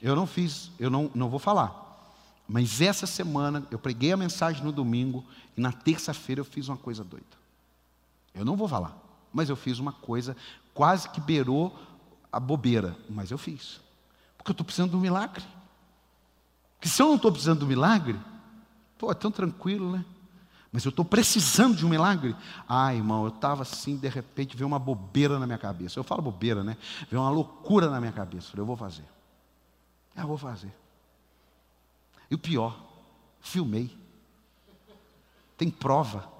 [0.00, 1.84] Eu não fiz, eu não, não vou falar.
[2.48, 5.24] Mas essa semana eu preguei a mensagem no domingo
[5.56, 7.26] e na terça-feira eu fiz uma coisa doida.
[8.34, 8.96] Eu não vou falar,
[9.32, 10.36] mas eu fiz uma coisa
[10.74, 11.76] quase que beirou
[12.30, 13.80] a bobeira, mas eu fiz.
[14.36, 15.44] Porque eu estou precisando de um milagre.
[16.74, 18.20] Porque se eu não estou precisando um milagre,
[18.98, 20.04] pô, é tão tranquilo, né?
[20.76, 22.36] Mas eu estou precisando de um milagre.
[22.68, 25.98] Ah, irmão, eu estava assim, de repente veio uma bobeira na minha cabeça.
[25.98, 26.76] Eu falo bobeira, né?
[27.10, 28.50] Veio uma loucura na minha cabeça.
[28.54, 29.06] Eu vou fazer.
[30.14, 30.70] É, eu vou fazer.
[32.30, 32.78] E o pior,
[33.40, 33.96] filmei.
[35.56, 36.30] Tem prova.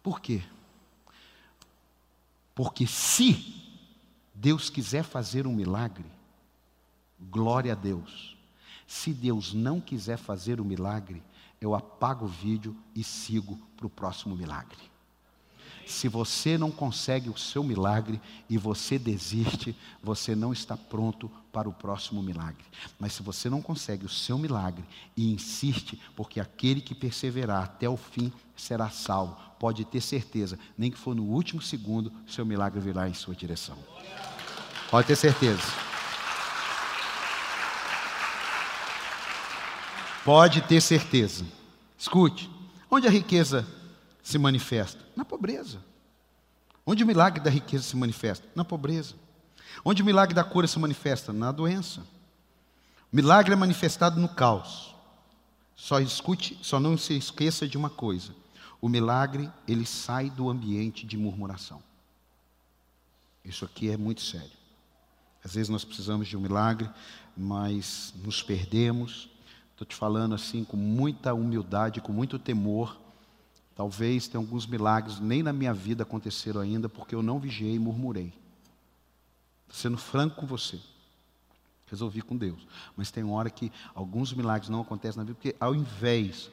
[0.00, 0.44] Por quê?
[2.54, 3.82] Porque se
[4.32, 6.06] Deus quiser fazer um milagre,
[7.20, 8.36] glória a Deus.
[8.86, 11.20] Se Deus não quiser fazer o milagre,
[11.62, 14.76] eu apago o vídeo e sigo para o próximo milagre.
[15.86, 21.68] Se você não consegue o seu milagre e você desiste, você não está pronto para
[21.68, 22.64] o próximo milagre.
[22.98, 24.84] Mas se você não consegue o seu milagre
[25.16, 30.90] e insiste, porque aquele que perseverar até o fim será salvo, pode ter certeza, nem
[30.90, 33.78] que for no último segundo, seu milagre virá em sua direção.
[34.90, 35.91] Pode ter certeza.
[40.24, 41.44] Pode ter certeza.
[41.98, 42.48] Escute,
[42.90, 43.66] onde a riqueza
[44.22, 45.04] se manifesta?
[45.16, 45.82] Na pobreza.
[46.86, 48.46] Onde o milagre da riqueza se manifesta?
[48.54, 49.14] Na pobreza.
[49.84, 51.32] Onde o milagre da cura se manifesta?
[51.32, 52.00] Na doença.
[53.12, 54.94] O milagre é manifestado no caos.
[55.74, 58.32] Só escute, só não se esqueça de uma coisa.
[58.80, 61.82] O milagre, ele sai do ambiente de murmuração.
[63.44, 64.50] Isso aqui é muito sério.
[65.44, 66.88] Às vezes nós precisamos de um milagre,
[67.36, 69.28] mas nos perdemos.
[69.72, 72.98] Estou te falando assim com muita humildade, com muito temor.
[73.74, 77.78] Talvez tenha alguns milagres nem na minha vida aconteceram ainda, porque eu não vigiei e
[77.78, 78.32] murmurei.
[79.62, 80.78] Estou sendo franco com você.
[81.86, 82.66] Resolvi com Deus.
[82.96, 86.50] Mas tem hora que alguns milagres não acontecem na vida, porque ao invés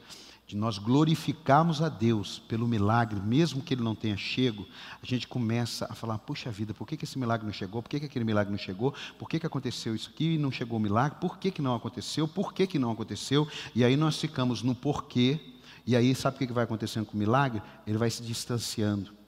[0.50, 4.66] de nós glorificarmos a Deus pelo milagre, mesmo que ele não tenha chego,
[5.00, 7.80] a gente começa a falar: puxa vida, por que, que esse milagre não chegou?
[7.80, 8.92] Por que, que aquele milagre não chegou?
[9.16, 11.20] Por que, que aconteceu isso aqui e não chegou o milagre?
[11.20, 12.26] Por que, que não aconteceu?
[12.26, 13.46] Por que, que não aconteceu?
[13.76, 15.38] E aí nós ficamos no porquê,
[15.86, 17.62] e aí sabe o que, que vai acontecendo com o milagre?
[17.86, 19.19] Ele vai se distanciando.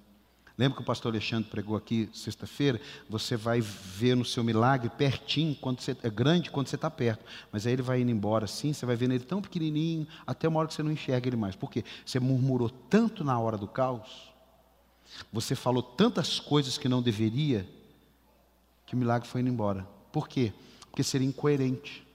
[0.63, 2.81] Lembra que o pastor Alexandre pregou aqui sexta-feira?
[3.11, 7.25] Você vai ver no seu milagre pertinho, quando você é grande quando você está perto.
[7.51, 10.61] Mas aí ele vai indo embora assim, você vai vendo ele tão pequenininho, até uma
[10.61, 11.57] hora que você não enxerga ele mais.
[11.57, 11.85] Por quê?
[12.07, 14.33] Você murmurou tanto na hora do caos,
[15.33, 17.69] você falou tantas coisas que não deveria,
[18.87, 19.85] que o milagre foi indo embora.
[20.13, 20.53] Por quê?
[20.83, 22.07] Porque seria incoerente.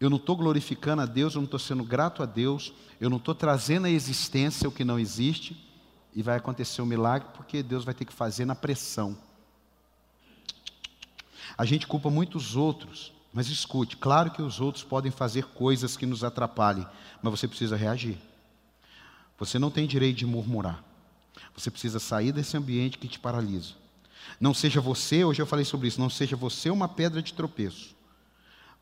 [0.00, 3.18] Eu não estou glorificando a Deus, eu não estou sendo grato a Deus, eu não
[3.18, 5.67] estou trazendo à existência o que não existe
[6.14, 9.16] e vai acontecer o um milagre porque Deus vai ter que fazer na pressão.
[11.56, 16.06] A gente culpa muitos outros, mas escute, claro que os outros podem fazer coisas que
[16.06, 16.86] nos atrapalhem,
[17.22, 18.18] mas você precisa reagir.
[19.38, 20.82] Você não tem direito de murmurar.
[21.54, 23.74] Você precisa sair desse ambiente que te paralisa.
[24.40, 27.94] Não seja você, hoje eu falei sobre isso, não seja você uma pedra de tropeço,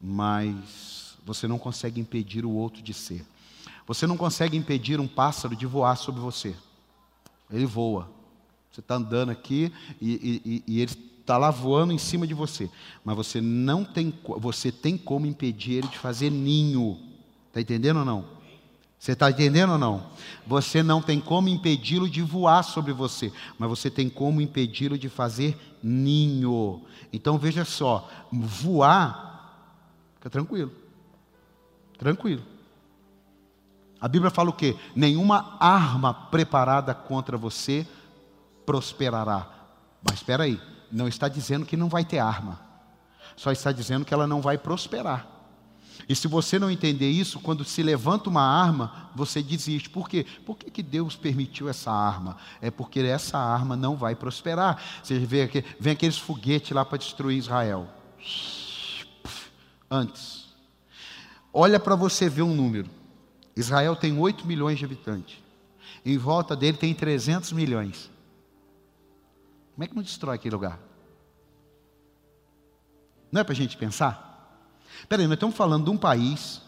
[0.01, 3.25] mas você não consegue impedir o outro de ser.
[3.87, 6.55] Você não consegue impedir um pássaro de voar sobre você.
[7.50, 8.11] Ele voa.
[8.70, 12.70] Você está andando aqui e, e, e ele está lá voando em cima de você.
[13.04, 16.98] Mas você não tem, você tem como impedir ele de fazer ninho.
[17.48, 18.37] Está entendendo ou não?
[18.98, 20.06] Você está entendendo ou não?
[20.46, 25.09] Você não tem como impedi-lo de voar sobre você, mas você tem como impedi-lo de
[25.09, 26.82] fazer ninho.
[27.12, 29.72] Então veja só, voar,
[30.16, 30.72] fica tranquilo.
[31.98, 32.42] Tranquilo.
[34.00, 34.76] A Bíblia fala o quê?
[34.94, 37.87] Nenhuma arma preparada contra você
[38.64, 39.48] prosperará.
[40.02, 42.61] Mas espera aí, não está dizendo que não vai ter arma.
[43.37, 45.37] Só está dizendo que ela não vai prosperar.
[46.09, 49.88] E se você não entender isso, quando se levanta uma arma, você desiste.
[49.88, 50.26] Por quê?
[50.44, 52.37] Por que, que Deus permitiu essa arma?
[52.61, 54.80] É porque essa arma não vai prosperar.
[55.02, 57.88] Você vê vem aqueles foguetes lá para destruir Israel.
[59.90, 60.46] Antes.
[61.52, 62.88] Olha para você ver um número.
[63.57, 65.38] Israel tem 8 milhões de habitantes.
[66.05, 68.11] Em volta dele tem 300 milhões.
[69.75, 70.79] Como é que não destrói aquele lugar?
[73.33, 74.27] Não é para a gente pensar?
[75.09, 76.61] Peraí, nós estamos falando de um país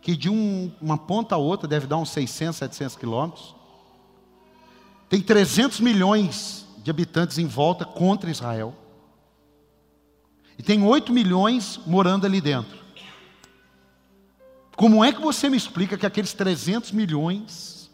[0.00, 3.54] que de um, uma ponta a outra deve dar uns 600, 700 quilômetros.
[5.08, 8.74] Tem 300 milhões de habitantes em volta contra Israel.
[10.58, 12.85] E tem 8 milhões morando ali dentro.
[14.76, 17.90] Como é que você me explica que aqueles 300 milhões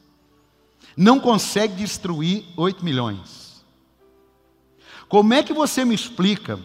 [0.97, 3.65] não consegue destruir 8 milhões?
[5.09, 6.59] Como é que você me explica?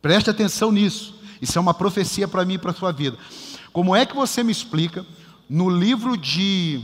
[0.00, 1.14] Preste atenção nisso.
[1.40, 3.18] Isso é uma profecia para mim e para a sua vida.
[3.72, 5.04] Como é que você me explica
[5.48, 6.80] no livro de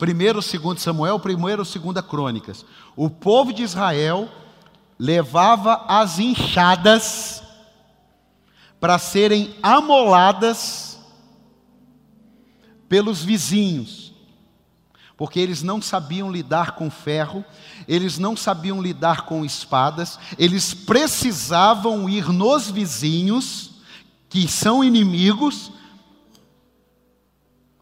[0.00, 1.74] 1 e 2 Samuel, 1 e 2
[2.08, 2.64] Crônicas,
[2.96, 4.28] o povo de Israel
[4.98, 7.42] levava as enxadas
[8.80, 10.98] para serem amoladas
[12.88, 14.14] pelos vizinhos,
[15.16, 17.44] porque eles não sabiam lidar com ferro,
[17.86, 23.82] eles não sabiam lidar com espadas, eles precisavam ir nos vizinhos,
[24.28, 25.72] que são inimigos,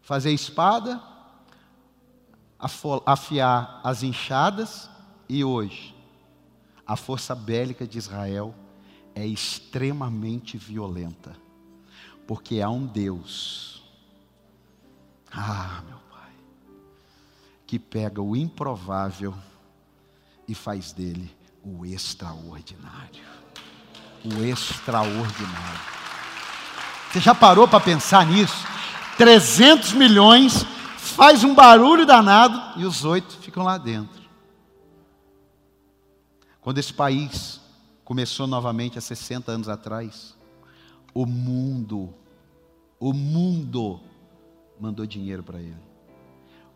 [0.01, 1.01] fazer espada,
[3.05, 4.89] afiar as enxadas,
[5.29, 5.93] e hoje,
[6.85, 8.55] a força bélica de Israel
[9.17, 11.35] é extremamente violenta,
[12.27, 13.81] porque há um Deus,
[15.31, 16.29] ah, meu Pai,
[17.65, 19.33] que pega o improvável
[20.47, 23.23] e faz dele o extraordinário.
[24.23, 25.81] O extraordinário.
[27.11, 28.67] Você já parou para pensar nisso?
[29.17, 30.63] 300 milhões,
[30.95, 34.21] faz um barulho danado e os oito ficam lá dentro.
[36.61, 37.56] Quando esse país
[38.07, 40.33] começou novamente há 60 anos atrás,
[41.13, 42.13] o mundo,
[42.97, 43.99] o mundo
[44.79, 45.75] mandou dinheiro para ele.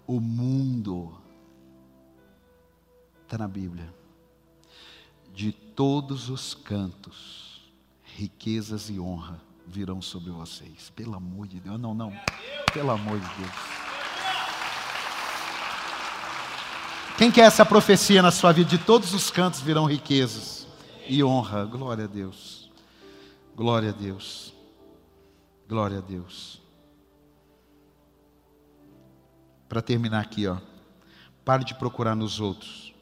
[0.05, 1.17] O mundo
[3.23, 3.93] está na Bíblia.
[5.33, 7.61] De todos os cantos,
[8.03, 10.91] riquezas e honra virão sobre vocês.
[10.93, 12.11] Pelo amor de Deus, não, não.
[12.73, 13.55] Pelo amor de Deus.
[17.17, 18.69] Quem quer essa profecia na sua vida?
[18.69, 20.60] De todos os cantos virão riquezas
[21.11, 21.65] e honra.
[21.65, 22.71] Glória a Deus.
[23.53, 24.53] Glória a Deus.
[25.67, 26.61] Glória a Deus.
[29.67, 30.57] Para terminar aqui, ó.
[31.43, 32.93] Pare de procurar nos outros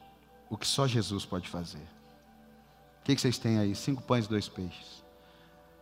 [0.48, 1.86] o que só Jesus pode fazer.
[3.00, 3.76] O que, vocês têm aí?
[3.76, 5.04] Cinco pães e dois peixes.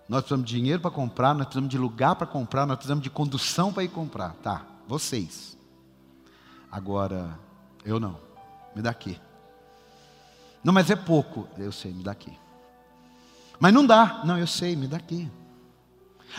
[0.06, 3.10] Nós precisamos de dinheiro para comprar, nós precisamos de lugar para comprar, nós precisamos de
[3.10, 4.34] condução para ir comprar.
[4.42, 5.56] Tá, vocês.
[6.70, 7.38] Agora,
[7.84, 8.18] eu não.
[8.76, 9.18] Me dá aqui.
[10.62, 11.48] Não, mas é pouco.
[11.56, 12.36] Eu sei, me dá aqui.
[13.60, 14.22] Mas não dá.
[14.24, 15.30] Não, eu sei, me dá aqui.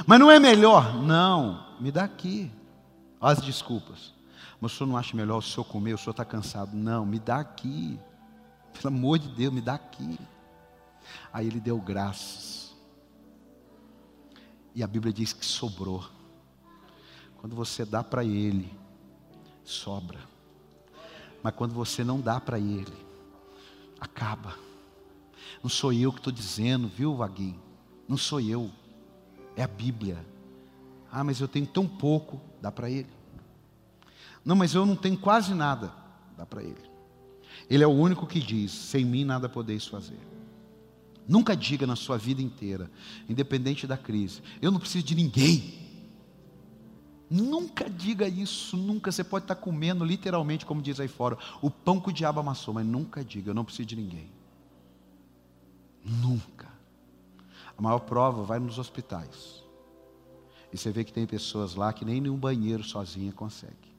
[0.05, 0.95] Mas não é melhor?
[0.95, 2.51] Não, me dá aqui.
[3.19, 4.13] Olha as desculpas.
[4.61, 6.75] Mas o senhor não acha melhor o senhor comer, o senhor está cansado?
[6.75, 7.99] Não, me dá aqui.
[8.73, 10.19] Pelo amor de Deus, me dá aqui.
[11.31, 12.75] Aí ele deu graças.
[14.75, 16.05] E a Bíblia diz que sobrou.
[17.37, 18.71] Quando você dá para ele,
[19.63, 20.19] sobra.
[21.41, 22.93] Mas quando você não dá para ele,
[23.99, 24.55] acaba.
[25.61, 27.59] Não sou eu que estou dizendo, viu, Vaguinho?
[28.07, 28.71] Não sou eu.
[29.55, 30.25] É a Bíblia.
[31.11, 33.09] Ah, mas eu tenho tão pouco, dá para ele.
[34.43, 35.91] Não, mas eu não tenho quase nada,
[36.37, 36.89] dá para ele.
[37.69, 40.19] Ele é o único que diz: sem mim nada podeis fazer.
[41.27, 42.89] Nunca diga na sua vida inteira,
[43.27, 45.78] independente da crise, eu não preciso de ninguém.
[47.29, 49.11] Nunca diga isso, nunca.
[49.11, 52.73] Você pode estar comendo, literalmente, como diz aí fora, o pão que o diabo amassou,
[52.73, 54.31] mas nunca diga, eu não preciso de ninguém.
[56.03, 56.67] Nunca.
[57.77, 59.63] A maior prova vai nos hospitais.
[60.73, 63.89] E você vê que tem pessoas lá que nem nenhum banheiro sozinha consegue.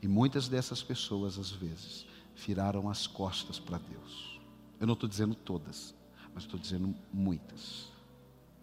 [0.00, 4.40] E muitas dessas pessoas, às vezes, viraram as costas para Deus.
[4.80, 5.94] Eu não estou dizendo todas,
[6.34, 7.90] mas estou dizendo muitas.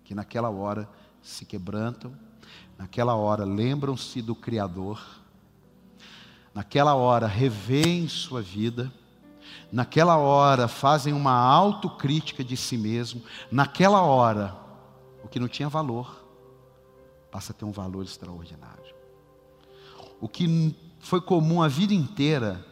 [0.03, 0.89] Que naquela hora
[1.21, 2.13] se quebrantam,
[2.77, 5.05] naquela hora lembram-se do Criador,
[6.53, 8.91] naquela hora revêem sua vida,
[9.71, 13.21] naquela hora fazem uma autocrítica de si mesmo,
[13.51, 14.55] naquela hora,
[15.23, 16.25] o que não tinha valor,
[17.31, 18.95] passa a ter um valor extraordinário.
[20.19, 22.65] O que foi comum a vida inteira,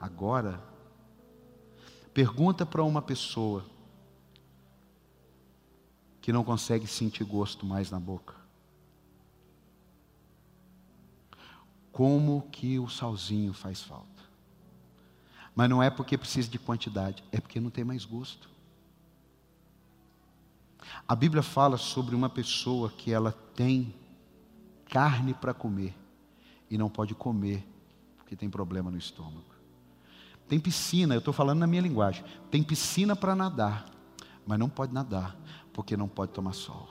[0.00, 0.60] agora,
[2.12, 3.64] pergunta para uma pessoa
[6.24, 8.34] que não consegue sentir gosto mais na boca.
[11.92, 14.22] Como que o salzinho faz falta?
[15.54, 18.48] Mas não é porque precisa de quantidade, é porque não tem mais gosto.
[21.06, 23.94] A Bíblia fala sobre uma pessoa que ela tem
[24.86, 25.94] carne para comer
[26.70, 27.62] e não pode comer
[28.16, 29.52] porque tem problema no estômago.
[30.48, 32.24] Tem piscina, eu estou falando na minha linguagem.
[32.50, 33.84] Tem piscina para nadar,
[34.46, 35.44] mas não pode nadar
[35.74, 36.88] porque não pode tomar sol.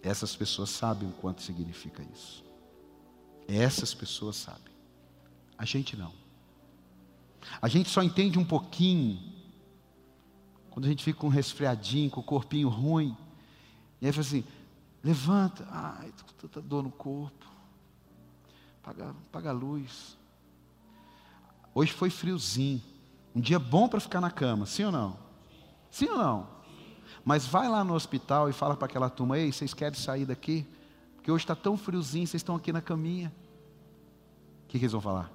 [0.00, 2.44] Essas pessoas sabem o quanto significa isso.
[3.48, 4.72] Essas pessoas sabem.
[5.58, 6.12] A gente não.
[7.60, 9.20] A gente só entende um pouquinho
[10.70, 13.16] quando a gente fica com um resfriadinho, com o corpinho ruim.
[14.00, 14.44] E aí fala assim:
[15.02, 17.44] levanta, ai, tanta dor no corpo.
[18.84, 20.16] Paga, paga a luz.
[21.74, 22.80] Hoje foi friozinho.
[23.34, 25.27] Um dia bom para ficar na cama, sim ou não?
[25.90, 26.58] Sim ou não?
[27.24, 30.66] Mas vai lá no hospital e fala para aquela turma: ei, vocês querem sair daqui?
[31.16, 33.32] Porque hoje está tão friozinho, vocês estão aqui na caminha.
[34.64, 35.30] O que, que eles vão falar?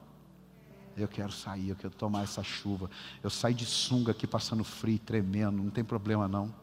[0.96, 2.90] Eu quero sair, eu quero tomar essa chuva.
[3.24, 6.54] Eu saio de sunga aqui passando frio, tremendo, não tem problema não.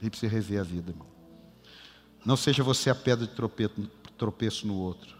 [0.00, 1.06] E precisa rever a vida, irmão.
[2.24, 5.16] Não seja você a pedra de tropeço, tropeço no outro.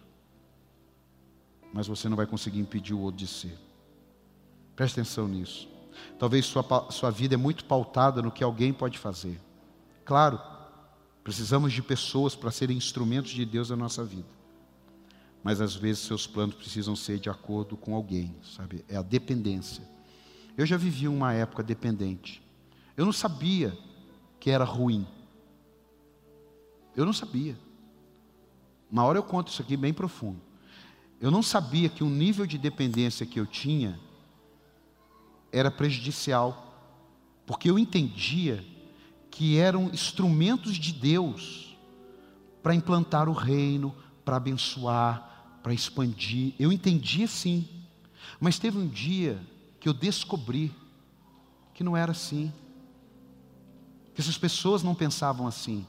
[1.72, 3.58] Mas você não vai conseguir impedir o outro de ser.
[4.76, 5.66] Preste atenção nisso.
[6.18, 9.40] Talvez sua, sua vida é muito pautada no que alguém pode fazer.
[10.04, 10.38] Claro,
[11.24, 14.28] precisamos de pessoas para serem instrumentos de Deus na nossa vida.
[15.42, 18.84] mas às vezes seus planos precisam ser de acordo com alguém, sabe?
[18.88, 19.82] É a dependência.
[20.56, 22.42] Eu já vivi uma época dependente.
[22.96, 23.76] Eu não sabia
[24.40, 25.06] que era ruim.
[26.96, 27.56] Eu não sabia.
[28.90, 30.40] Uma hora eu conto isso aqui bem profundo.
[31.20, 34.00] Eu não sabia que o nível de dependência que eu tinha
[35.56, 36.64] era prejudicial,
[37.46, 38.64] porque eu entendia
[39.30, 41.76] que eram instrumentos de Deus
[42.62, 43.94] para implantar o reino,
[44.24, 46.54] para abençoar, para expandir.
[46.58, 47.66] Eu entendia sim,
[48.38, 49.40] mas teve um dia
[49.80, 50.74] que eu descobri
[51.72, 52.52] que não era assim,
[54.14, 55.86] que essas pessoas não pensavam assim,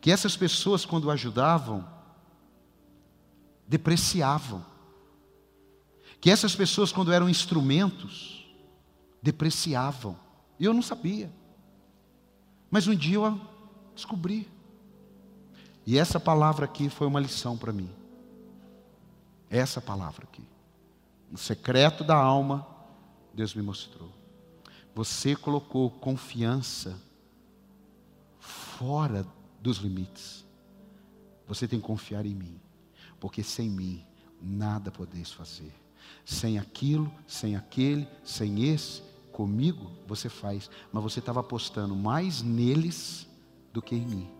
[0.00, 1.86] que essas pessoas, quando ajudavam,
[3.68, 4.64] depreciavam,
[6.22, 8.50] que essas pessoas, quando eram instrumentos,
[9.20, 10.16] depreciavam,
[10.58, 11.30] e eu não sabia,
[12.70, 13.38] mas um dia eu
[13.94, 14.48] descobri,
[15.84, 17.90] e essa palavra aqui foi uma lição para mim,
[19.50, 20.52] essa palavra aqui
[21.32, 22.66] no secreto da alma,
[23.32, 24.12] Deus me mostrou.
[24.94, 27.00] Você colocou confiança
[28.38, 29.26] fora
[29.58, 30.44] dos limites.
[31.48, 32.60] Você tem que confiar em mim,
[33.18, 34.04] porque sem mim
[34.42, 35.72] nada podeis fazer.
[36.24, 39.02] Sem aquilo, sem aquele, sem esse,
[39.32, 43.26] comigo você faz, mas você estava apostando mais neles
[43.72, 44.30] do que em mim.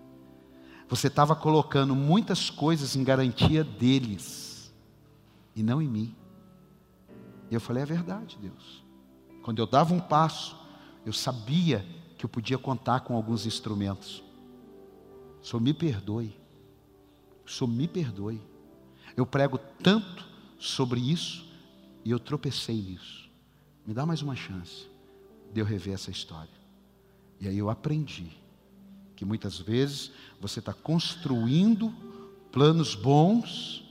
[0.89, 4.73] Você estava colocando muitas coisas em garantia deles
[5.57, 6.14] e não em mim.
[7.51, 8.85] E eu falei: é verdade, Deus.
[9.43, 10.57] Quando eu dava um passo,
[11.05, 11.85] eu sabia
[12.16, 14.23] que eu podia contar com alguns instrumentos.
[15.41, 16.37] Só me perdoe.
[17.45, 18.41] Só me perdoe.
[19.16, 20.25] Eu prego tanto
[20.59, 21.51] sobre isso
[22.05, 23.30] e eu tropecei nisso.
[23.86, 24.86] Me dá mais uma chance
[25.53, 26.62] de eu rever essa história.
[27.40, 28.30] E aí eu aprendi
[29.16, 31.92] que muitas vezes você está construindo
[32.50, 33.84] planos bons,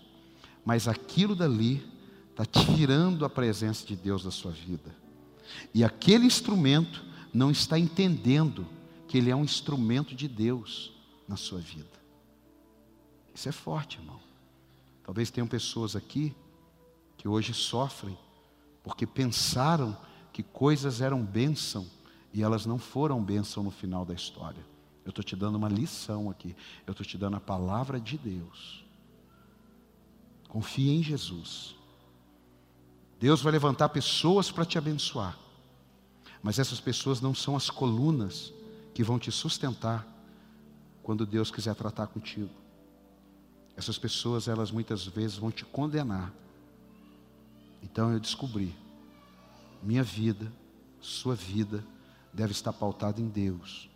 [0.66, 1.86] mas aquilo dali
[2.30, 4.96] está tirando a presença de Deus da sua vida.
[5.74, 7.04] E aquele instrumento
[7.34, 8.66] não está entendendo
[9.08, 10.94] que ele é um instrumento de Deus
[11.28, 12.02] na sua vida.
[13.34, 14.20] Isso é forte, irmão.
[15.04, 16.34] Talvez tenham pessoas aqui
[17.22, 18.18] que hoje sofrem
[18.82, 19.96] porque pensaram
[20.34, 21.86] que coisas eram bênção
[22.34, 24.66] e elas não foram bênção no final da história.
[25.06, 26.56] Eu estou te dando uma lição aqui.
[26.88, 28.84] Eu estou te dando a palavra de Deus.
[30.48, 31.76] Confie em Jesus.
[33.20, 35.38] Deus vai levantar pessoas para te abençoar.
[36.42, 38.52] Mas essas pessoas não são as colunas
[38.96, 40.08] que vão te sustentar
[41.04, 42.50] quando Deus quiser tratar contigo.
[43.78, 46.34] Essas pessoas, elas muitas vezes vão te condenar.
[47.82, 48.76] Então eu descobri,
[49.82, 50.52] minha vida,
[51.00, 51.84] sua vida,
[52.34, 53.90] deve estar pautada em Deus.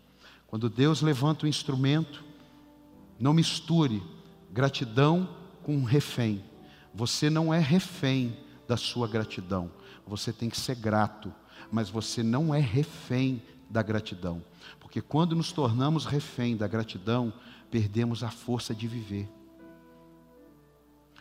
[0.48, 2.24] Quando Deus levanta o instrumento,
[3.20, 4.02] não misture
[4.52, 5.30] gratidão
[5.64, 6.44] com refém.
[6.94, 9.72] Você não é refém da sua gratidão.
[10.08, 11.34] Você tem que ser grato,
[11.72, 14.44] mas você não é refém da gratidão.
[14.80, 17.34] Porque quando nos tornamos refém da gratidão,
[17.70, 19.30] perdemos a força de viver.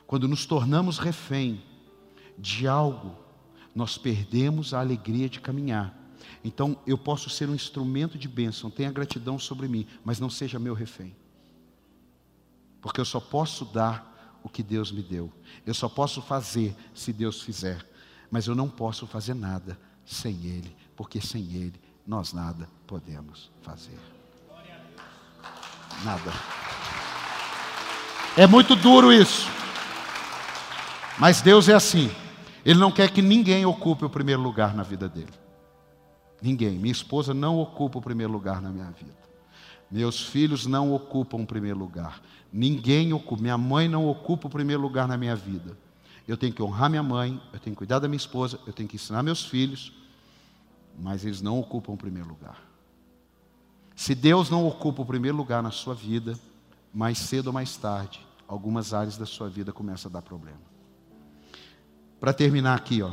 [0.07, 1.63] Quando nos tornamos refém
[2.39, 3.17] de algo,
[3.75, 5.99] nós perdemos a alegria de caminhar.
[6.43, 10.59] Então, eu posso ser um instrumento de bênção, tenha gratidão sobre mim, mas não seja
[10.59, 11.17] meu refém.
[12.81, 15.33] Porque eu só posso dar o que Deus me deu.
[15.65, 17.85] Eu só posso fazer se Deus fizer.
[18.31, 23.99] Mas eu não posso fazer nada sem Ele, porque sem Ele nós nada podemos fazer.
[26.05, 26.33] Nada.
[28.37, 29.49] É muito duro isso.
[31.19, 32.11] Mas Deus é assim.
[32.65, 35.33] Ele não quer que ninguém ocupe o primeiro lugar na vida dele.
[36.43, 36.79] Ninguém.
[36.79, 39.25] Minha esposa não ocupa o primeiro lugar na minha vida.
[39.91, 42.21] Meus filhos não ocupam o primeiro lugar.
[42.53, 43.41] Ninguém ocupa.
[43.41, 45.77] Minha mãe não ocupa o primeiro lugar na minha vida.
[46.27, 48.89] Eu tenho que honrar minha mãe, eu tenho que cuidar da minha esposa, eu tenho
[48.89, 49.93] que ensinar meus filhos,
[50.99, 52.63] mas eles não ocupam o primeiro lugar.
[53.95, 56.39] Se Deus não ocupa o primeiro lugar na sua vida,
[56.93, 60.74] mais cedo ou mais tarde, algumas áreas da sua vida começam a dar problema.
[62.21, 63.13] Para terminar aqui, ó.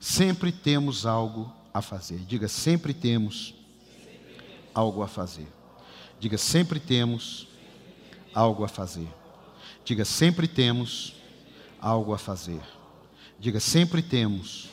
[0.00, 2.18] Sempre temos algo a fazer.
[2.20, 3.54] Diga, sempre temos
[4.74, 5.46] algo a fazer.
[6.18, 7.46] Diga, sempre temos
[8.34, 9.08] algo a fazer.
[9.84, 11.14] Diga, sempre temos
[11.80, 12.60] algo a fazer.
[13.38, 14.70] Diga, sempre temos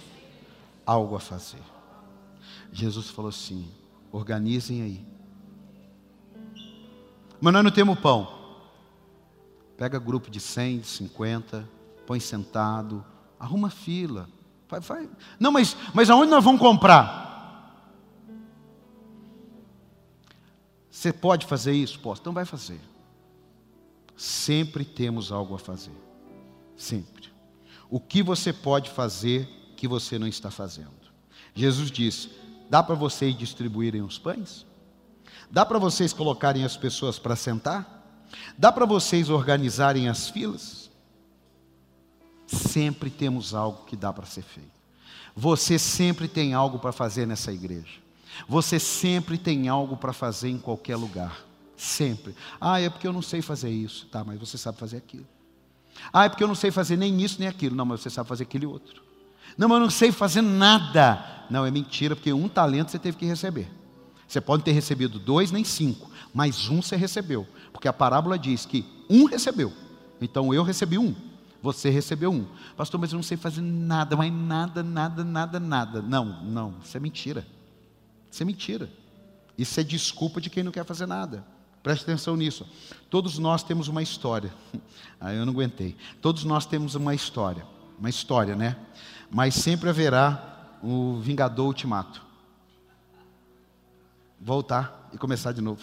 [0.86, 1.62] algo a fazer.
[2.72, 3.70] Jesus falou assim:
[4.12, 5.06] organizem aí.
[7.42, 8.39] Mas nós não temos pão.
[9.80, 11.66] Pega grupo de 100, de 50,
[12.06, 13.04] põe sentado,
[13.40, 14.28] arruma fila.
[14.68, 15.10] Vai, vai.
[15.40, 17.96] Não, mas, mas aonde nós vamos comprar?
[20.92, 21.98] Você pode fazer isso?
[22.02, 22.20] Posso.
[22.20, 22.82] Então vai fazer.
[24.18, 25.96] sempre temos algo a fazer.
[26.76, 27.32] Sempre.
[27.90, 30.92] O que você pode fazer que você não está fazendo?
[31.56, 32.30] Jesus disse:
[32.70, 34.66] dá para vocês distribuírem os pães?
[35.50, 37.99] Dá para vocês colocarem as pessoas para sentar?
[38.58, 40.90] Dá para vocês organizarem as filas?
[42.48, 44.72] Sempre temos algo que dá para ser feito.
[45.36, 48.00] Você sempre tem algo para fazer nessa igreja.
[48.48, 51.46] Você sempre tem algo para fazer em qualquer lugar.
[51.78, 52.36] Sempre.
[52.60, 54.08] Ah, é porque eu não sei fazer isso.
[54.08, 55.28] Tá, mas você sabe fazer aquilo.
[56.12, 57.76] Ah, é porque eu não sei fazer nem isso nem aquilo.
[57.76, 59.02] Não, mas você sabe fazer aquele outro.
[59.58, 61.46] Não, mas eu não sei fazer nada.
[61.50, 63.70] Não, é mentira, porque um talento você teve que receber.
[64.30, 67.48] Você pode ter recebido dois, nem cinco, mas um você recebeu.
[67.74, 69.74] Porque a parábola diz que um recebeu.
[70.22, 71.16] Então eu recebi um,
[71.64, 72.46] você recebeu um.
[72.78, 76.02] Pastor, mas eu não sei fazer nada, mas nada, nada, nada, nada.
[76.04, 77.44] Não, não, isso é mentira.
[78.30, 78.88] Isso é mentira.
[79.58, 81.44] Isso é desculpa de quem não quer fazer nada.
[81.82, 82.68] Preste atenção nisso.
[83.10, 84.54] Todos nós temos uma história.
[85.20, 85.98] Aí eu não aguentei.
[86.22, 87.66] Todos nós temos uma história.
[87.98, 88.78] Uma história, né?
[89.32, 92.29] Mas sempre haverá o vingador ultimato.
[94.40, 95.82] Voltar e começar de novo.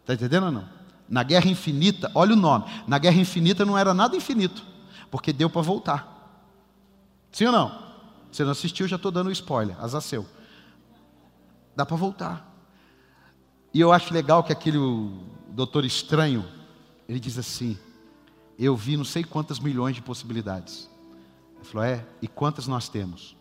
[0.00, 0.68] Está entendendo ou não?
[1.08, 2.64] Na guerra infinita, olha o nome.
[2.86, 4.64] Na guerra infinita não era nada infinito,
[5.10, 6.10] porque deu para voltar.
[7.30, 7.84] Sim ou não?
[8.30, 9.76] Você não assistiu, já estou dando um spoiler.
[9.82, 10.26] Azaceu
[11.74, 12.52] dá para voltar.
[13.72, 14.78] E eu acho legal que aquele
[15.48, 16.46] doutor estranho,
[17.08, 17.76] ele diz assim:
[18.58, 20.88] Eu vi não sei quantas milhões de possibilidades.
[21.56, 23.36] Ele falou: É, e quantas nós temos?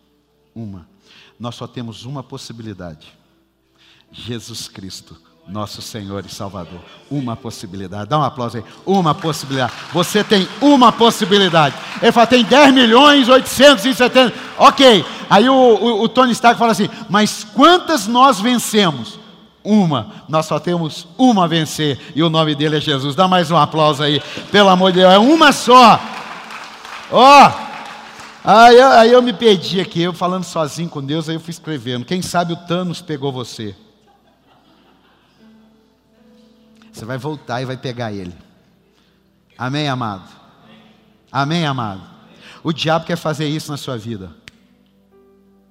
[0.55, 0.87] Uma.
[1.39, 3.15] Nós só temos uma possibilidade:
[4.13, 6.79] Jesus Cristo, nosso Senhor e Salvador.
[7.09, 8.09] Uma possibilidade.
[8.09, 8.63] Dá um aplauso aí.
[8.85, 9.73] Uma possibilidade.
[9.91, 11.75] Você tem uma possibilidade.
[12.01, 14.33] Ele fala: Tem 10 milhões 870.
[14.57, 15.03] Ok.
[15.29, 19.19] Aí o, o, o Tony Stark fala assim: Mas quantas nós vencemos?
[19.63, 23.15] Uma, nós só temos uma a vencer, e o nome dele é Jesus.
[23.15, 26.01] Dá mais um aplauso aí, pelo amor de Deus, é uma só.
[27.09, 27.51] Ó, oh,
[28.43, 32.03] aí, aí eu me perdi aqui, eu falando sozinho com Deus, aí eu fui escrevendo.
[32.03, 33.73] Quem sabe o Thanos pegou você.
[36.93, 38.35] Você vai voltar e vai pegar ele.
[39.57, 40.31] Amém, amado?
[41.31, 42.07] Amém, amado?
[42.63, 44.33] O diabo quer fazer isso na sua vida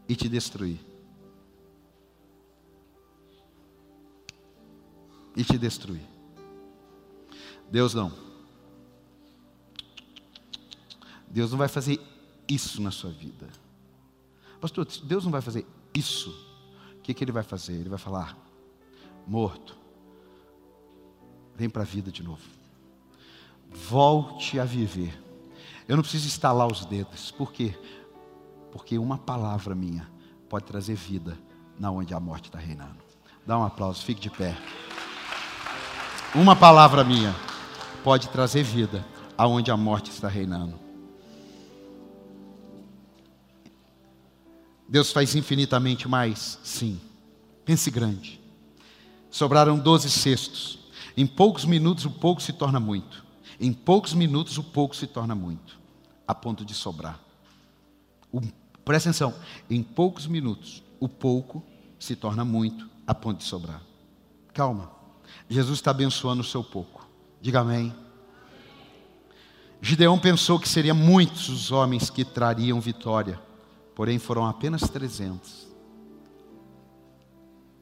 [0.08, 0.80] e te destruir.
[5.36, 6.02] E te destruir.
[7.70, 8.12] Deus não.
[11.28, 12.00] Deus não vai fazer
[12.48, 13.48] isso na sua vida.
[14.60, 15.64] Pastor, Deus não vai fazer
[15.94, 16.30] isso.
[16.98, 17.74] O que, que ele vai fazer?
[17.74, 18.36] Ele vai falar:
[19.26, 19.81] morto,
[21.56, 22.42] vem para a vida de novo.
[23.70, 25.18] Volte a viver.
[25.88, 27.30] Eu não preciso estalar os dedos.
[27.30, 27.74] Por quê?
[28.72, 30.10] porque uma palavra minha
[30.48, 31.38] pode trazer vida
[31.78, 32.96] na onde a morte está reinando.
[33.46, 34.56] Dá um aplauso, fique de pé.
[36.34, 37.34] Uma palavra minha
[38.02, 39.04] pode trazer vida
[39.36, 40.80] aonde a morte está reinando.
[44.88, 46.58] Deus faz infinitamente mais?
[46.64, 47.00] Sim.
[47.64, 48.40] Pense grande.
[49.30, 50.78] Sobraram doze cestos.
[51.16, 53.24] Em poucos minutos o pouco se torna muito.
[53.60, 55.78] Em poucos minutos o pouco se torna muito,
[56.26, 57.20] a ponto de sobrar.
[58.32, 58.40] O
[58.84, 59.34] Presta atenção,
[59.70, 61.62] em poucos minutos, o pouco
[61.98, 63.80] se torna muito a ponto de sobrar.
[64.52, 64.90] Calma,
[65.48, 67.08] Jesus está abençoando o seu pouco.
[67.40, 67.94] Diga amém.
[69.80, 73.40] Gideão pensou que seriam muitos os homens que trariam vitória,
[73.94, 75.70] porém foram apenas 300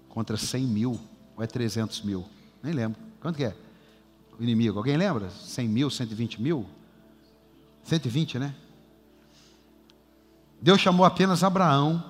[0.08, 1.00] contra 100 mil,
[1.36, 2.26] ou é 300 mil?
[2.62, 3.00] Nem lembro.
[3.20, 3.54] Quanto que é?
[4.38, 5.30] O inimigo, alguém lembra?
[5.30, 6.66] 100 mil, 120 mil?
[7.84, 8.54] 120, né?
[10.60, 12.02] Deus chamou apenas Abraão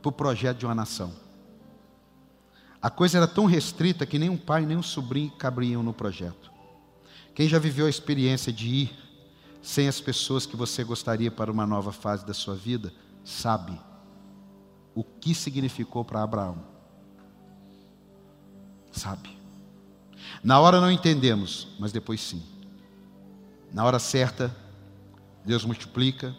[0.00, 1.12] para o projeto de uma nação.
[2.80, 6.52] A coisa era tão restrita que nem um pai nem um sobrinho cabriam no projeto.
[7.34, 8.98] Quem já viveu a experiência de ir
[9.60, 12.92] sem as pessoas que você gostaria para uma nova fase da sua vida,
[13.24, 13.78] sabe
[14.94, 16.64] o que significou para Abraão.
[18.92, 19.36] Sabe.
[20.42, 22.42] Na hora não entendemos, mas depois sim.
[23.72, 24.54] Na hora certa,
[25.44, 26.34] Deus multiplica,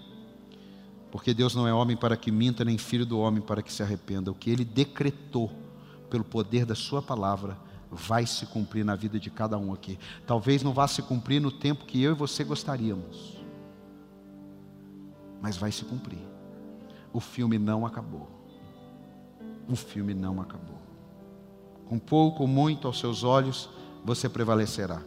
[1.11, 3.81] porque Deus não é homem para que minta, nem filho do homem para que se
[3.81, 4.31] arrependa.
[4.31, 5.51] O que ele decretou
[6.09, 7.57] pelo poder da sua palavra
[7.89, 9.97] vai se cumprir na vida de cada um aqui.
[10.25, 13.37] Talvez não vá se cumprir no tempo que eu e você gostaríamos.
[15.41, 16.19] Mas vai se cumprir.
[17.13, 18.29] O filme não acabou.
[19.67, 20.77] O filme não acabou.
[21.87, 23.69] Com pouco ou muito aos seus olhos,
[24.07, 25.01] você prevalecerá.